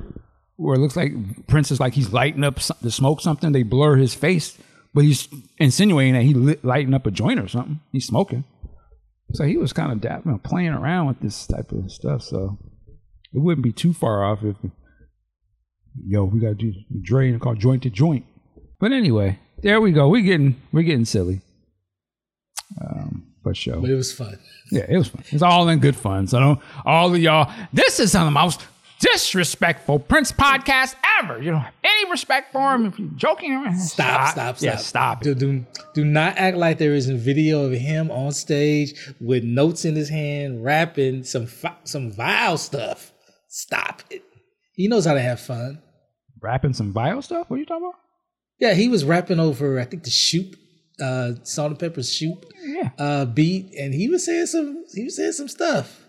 where 0.55 0.75
it 0.75 0.79
looks 0.79 0.95
like 0.95 1.11
Prince 1.47 1.71
is 1.71 1.79
like 1.81 1.93
he's 1.93 2.13
lighting 2.13 2.43
up 2.45 2.61
some- 2.61 2.77
to 2.81 2.89
smoke 2.91 3.19
something. 3.19 3.51
They 3.51 3.63
blur 3.63 3.97
his 3.97 4.13
face, 4.13 4.57
but 4.93 5.03
he's 5.03 5.27
insinuating 5.57 6.13
that 6.13 6.23
he 6.23 6.33
lit, 6.33 6.63
lighting 6.63 6.93
up 6.93 7.05
a 7.05 7.11
joint 7.11 7.39
or 7.39 7.47
something. 7.47 7.79
He's 7.91 8.05
smoking. 8.05 8.43
So 9.33 9.45
he 9.45 9.57
was 9.57 9.73
kind 9.73 9.91
of 9.91 10.03
you 10.03 10.31
know, 10.31 10.39
playing 10.43 10.73
around 10.73 11.07
with 11.07 11.19
this 11.19 11.47
type 11.47 11.71
of 11.71 11.91
stuff. 11.91 12.21
So 12.21 12.59
it 13.33 13.39
wouldn't 13.39 13.63
be 13.63 13.71
too 13.71 13.93
far 13.93 14.23
off 14.23 14.43
if, 14.43 14.55
yo, 16.05 16.25
we 16.25 16.39
got 16.39 16.49
to 16.49 16.55
do 16.55 16.73
Dre 17.01 17.29
and 17.29 17.41
call 17.41 17.55
joint 17.55 17.83
to 17.83 17.89
joint. 17.89 18.25
But 18.79 18.91
anyway, 18.91 19.39
there 19.61 19.81
we 19.81 19.91
go. 19.91 20.09
We're 20.09 20.21
getting 20.21 20.61
we're 20.71 20.83
getting 20.83 21.05
silly. 21.05 21.41
Um, 22.79 23.33
for 23.41 23.53
sure. 23.53 23.77
But 23.77 23.89
it 23.89 23.95
was 23.95 24.11
fun. 24.11 24.37
Yeah, 24.71 24.85
it 24.87 24.97
was 24.97 25.07
fun. 25.09 25.23
It's 25.29 25.41
all 25.41 25.67
in 25.69 25.79
good 25.79 25.95
fun. 25.95 26.27
So 26.27 26.39
don't, 26.39 26.59
all 26.85 27.13
of 27.13 27.21
y'all, 27.21 27.51
this 27.71 27.99
is 27.99 28.11
some 28.11 28.23
of 28.23 28.27
the 28.27 28.39
most 28.39 28.65
disrespectful 29.11 29.99
Prince 29.99 30.31
podcast 30.31 30.95
ever. 31.21 31.41
You 31.41 31.51
don't 31.51 31.59
have 31.61 31.73
any 31.83 32.09
respect 32.09 32.51
for 32.53 32.73
him 32.73 32.85
if 32.85 32.97
you're 32.97 33.09
joking 33.15 33.53
around. 33.53 33.77
Stop, 33.79 34.29
stop, 34.29 34.57
stop. 34.57 34.61
Yeah, 34.61 34.77
stop 34.77 35.21
Do, 35.21 35.35
do, 35.35 35.65
do 35.93 36.05
not 36.05 36.37
act 36.37 36.57
like 36.57 36.77
there 36.77 36.93
isn't 36.93 37.17
video 37.17 37.65
of 37.65 37.73
him 37.73 38.09
on 38.11 38.31
stage 38.31 38.93
with 39.19 39.43
notes 39.43 39.85
in 39.85 39.95
his 39.95 40.09
hand, 40.09 40.63
rapping 40.63 41.23
some 41.23 41.47
some 41.83 42.11
vile 42.11 42.57
stuff. 42.57 43.11
Stop 43.49 44.03
it. 44.09 44.23
He 44.73 44.87
knows 44.87 45.05
how 45.05 45.13
to 45.13 45.21
have 45.21 45.39
fun. 45.39 45.81
Rapping 46.41 46.73
some 46.73 46.91
vile 46.93 47.21
stuff? 47.21 47.49
What 47.49 47.57
are 47.57 47.59
you 47.59 47.65
talking 47.65 47.85
about? 47.85 47.99
Yeah, 48.59 48.73
he 48.73 48.87
was 48.87 49.03
rapping 49.03 49.39
over, 49.39 49.79
I 49.79 49.85
think, 49.85 50.03
the 50.03 50.09
Shoop, 50.09 50.55
uh, 51.01 51.33
Salt 51.43 51.71
and 51.71 51.79
Pepa's 51.79 52.11
Shoop 52.13 52.45
Yeah. 52.63 52.89
uh, 52.97 53.25
beat, 53.25 53.73
and 53.77 53.93
he 53.93 54.09
was 54.09 54.25
saying 54.25 54.45
some, 54.47 54.83
he 54.93 55.03
was 55.03 55.15
saying 55.17 55.33
some 55.33 55.47
stuff. 55.47 55.99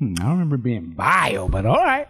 Hmm, 0.00 0.14
I 0.18 0.22
don't 0.22 0.30
remember 0.32 0.56
being 0.56 0.90
bio, 0.96 1.46
but 1.48 1.64
all 1.66 1.76
right. 1.76 2.08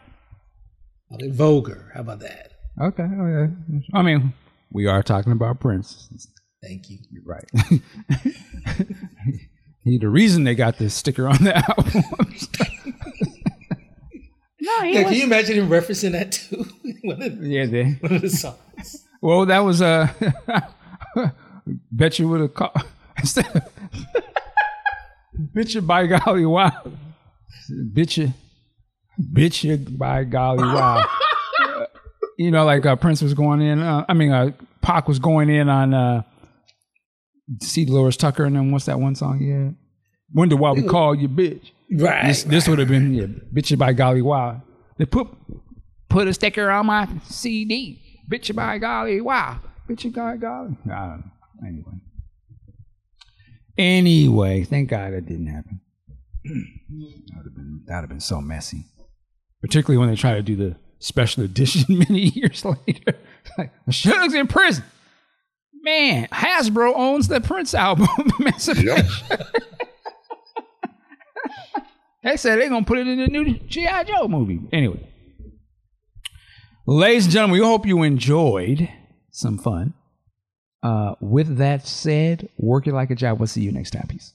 Okay, 1.12 1.28
vulgar. 1.28 1.90
How 1.92 2.00
about 2.00 2.20
that? 2.20 2.52
Okay. 2.80 3.02
okay. 3.02 3.52
I 3.92 4.02
mean, 4.02 4.32
we 4.72 4.86
are 4.86 5.02
talking 5.02 5.32
about 5.32 5.60
Prince. 5.60 6.08
Thank 6.62 6.88
you. 6.88 6.98
You're 7.10 7.24
right. 7.24 7.44
he 9.84 9.98
the 9.98 10.08
reason 10.08 10.44
they 10.44 10.54
got 10.54 10.78
this 10.78 10.94
sticker 10.94 11.26
on 11.28 11.42
the 11.42 11.56
album. 11.68 12.02
no, 14.60 14.82
he 14.82 14.94
Yeah, 14.94 15.02
can 15.04 15.12
you 15.14 15.24
imagine 15.24 15.56
him 15.56 15.68
referencing 15.68 16.12
that 16.12 16.32
too? 16.32 16.64
one, 17.02 17.22
of, 17.22 17.42
yeah, 17.44 17.66
they, 17.66 17.84
one 18.00 18.14
of 18.14 18.22
the 18.22 18.28
songs. 18.30 19.04
well, 19.20 19.46
that 19.46 19.60
was 19.60 19.82
uh, 19.82 20.08
bet 21.90 22.18
you 22.18 22.28
would 22.28 22.40
have 22.40 22.54
called 22.54 22.72
instead. 23.18 23.46
of- 23.46 23.62
bitch 25.54 25.74
you 25.74 25.80
by 25.80 26.06
golly 26.06 26.44
wow, 26.46 26.82
bitch 27.92 28.16
you, 28.16 28.32
bitch 29.20 29.64
you 29.64 29.76
by 29.76 30.24
golly 30.24 30.64
wow. 30.64 31.06
Uh, 31.62 31.84
you 32.38 32.50
know, 32.50 32.64
like 32.64 32.86
uh, 32.86 32.96
Prince 32.96 33.22
was 33.22 33.34
going 33.34 33.60
in. 33.60 33.80
Uh, 33.80 34.04
I 34.08 34.14
mean, 34.14 34.32
uh, 34.32 34.52
Pac 34.80 35.08
was 35.08 35.18
going 35.18 35.50
in 35.50 35.68
on 35.68 35.92
uh, 35.94 36.22
C. 37.62 37.84
Delores 37.84 38.16
Tucker, 38.16 38.44
and 38.44 38.56
then 38.56 38.70
what's 38.70 38.86
that 38.86 38.98
one 38.98 39.14
song? 39.14 39.40
Yeah, 39.40 39.70
wonder 40.32 40.56
why 40.56 40.72
we 40.72 40.82
call 40.82 41.14
you 41.14 41.28
bitch. 41.28 41.70
Right. 41.92 42.26
This 42.26 42.44
this 42.44 42.68
would 42.68 42.78
have 42.78 42.88
been 42.88 43.14
yeah, 43.14 43.26
bitch 43.52 43.76
by 43.76 43.92
golly 43.92 44.22
wow. 44.22 44.62
They 44.96 45.06
put 45.06 45.28
put 46.08 46.28
a 46.28 46.34
sticker 46.34 46.70
on 46.70 46.86
my 46.86 47.08
CD. 47.24 48.00
Bitch 48.30 48.54
by 48.54 48.78
golly 48.78 49.20
wow. 49.20 49.60
Bitch 49.88 50.14
by 50.14 50.36
golly. 50.36 50.76
I 50.86 51.06
don't 51.06 51.18
know. 51.18 51.66
Anyway. 51.66 51.92
Anyway, 53.76 54.64
thank 54.64 54.90
God 54.90 55.12
that 55.12 55.26
didn't 55.26 55.46
happen. 55.46 55.80
That 56.44 57.36
would 57.36 57.44
have 57.44 57.54
been 57.54 57.82
that 57.86 57.96
would 57.96 58.02
have 58.02 58.08
been 58.08 58.20
so 58.20 58.40
messy. 58.40 58.86
Particularly 59.60 59.98
when 59.98 60.08
they 60.08 60.16
try 60.16 60.34
to 60.34 60.42
do 60.42 60.56
the 60.56 60.76
special 60.98 61.44
edition 61.44 61.84
many 62.08 62.30
years 62.30 62.64
later. 62.64 63.16
like 63.58 63.72
Suge's 63.90 64.34
in 64.34 64.46
prison. 64.46 64.84
Man, 65.82 66.28
Hasbro 66.28 66.92
owns 66.94 67.28
the 67.28 67.40
Prince 67.40 67.74
album. 67.74 68.08
Emancipation. 68.38 69.06
They 72.22 72.36
said 72.36 72.60
they're 72.60 72.68
gonna 72.68 72.84
put 72.84 72.98
it 72.98 73.06
in 73.06 73.18
the 73.18 73.28
new 73.28 73.58
G.I. 73.58 74.04
Joe 74.04 74.28
movie. 74.28 74.60
Anyway. 74.72 75.06
Ladies 76.86 77.24
and 77.24 77.32
gentlemen, 77.32 77.60
we 77.60 77.64
hope 77.64 77.86
you 77.86 78.02
enjoyed 78.02 78.88
some 79.30 79.58
fun. 79.58 79.94
Uh, 80.82 81.14
with 81.20 81.58
that 81.58 81.86
said, 81.86 82.48
work 82.56 82.86
it 82.86 82.94
like 82.94 83.10
a 83.10 83.14
job. 83.14 83.38
We'll 83.38 83.46
see 83.46 83.62
you 83.62 83.72
next 83.72 83.90
time. 83.90 84.06
Peace. 84.08 84.32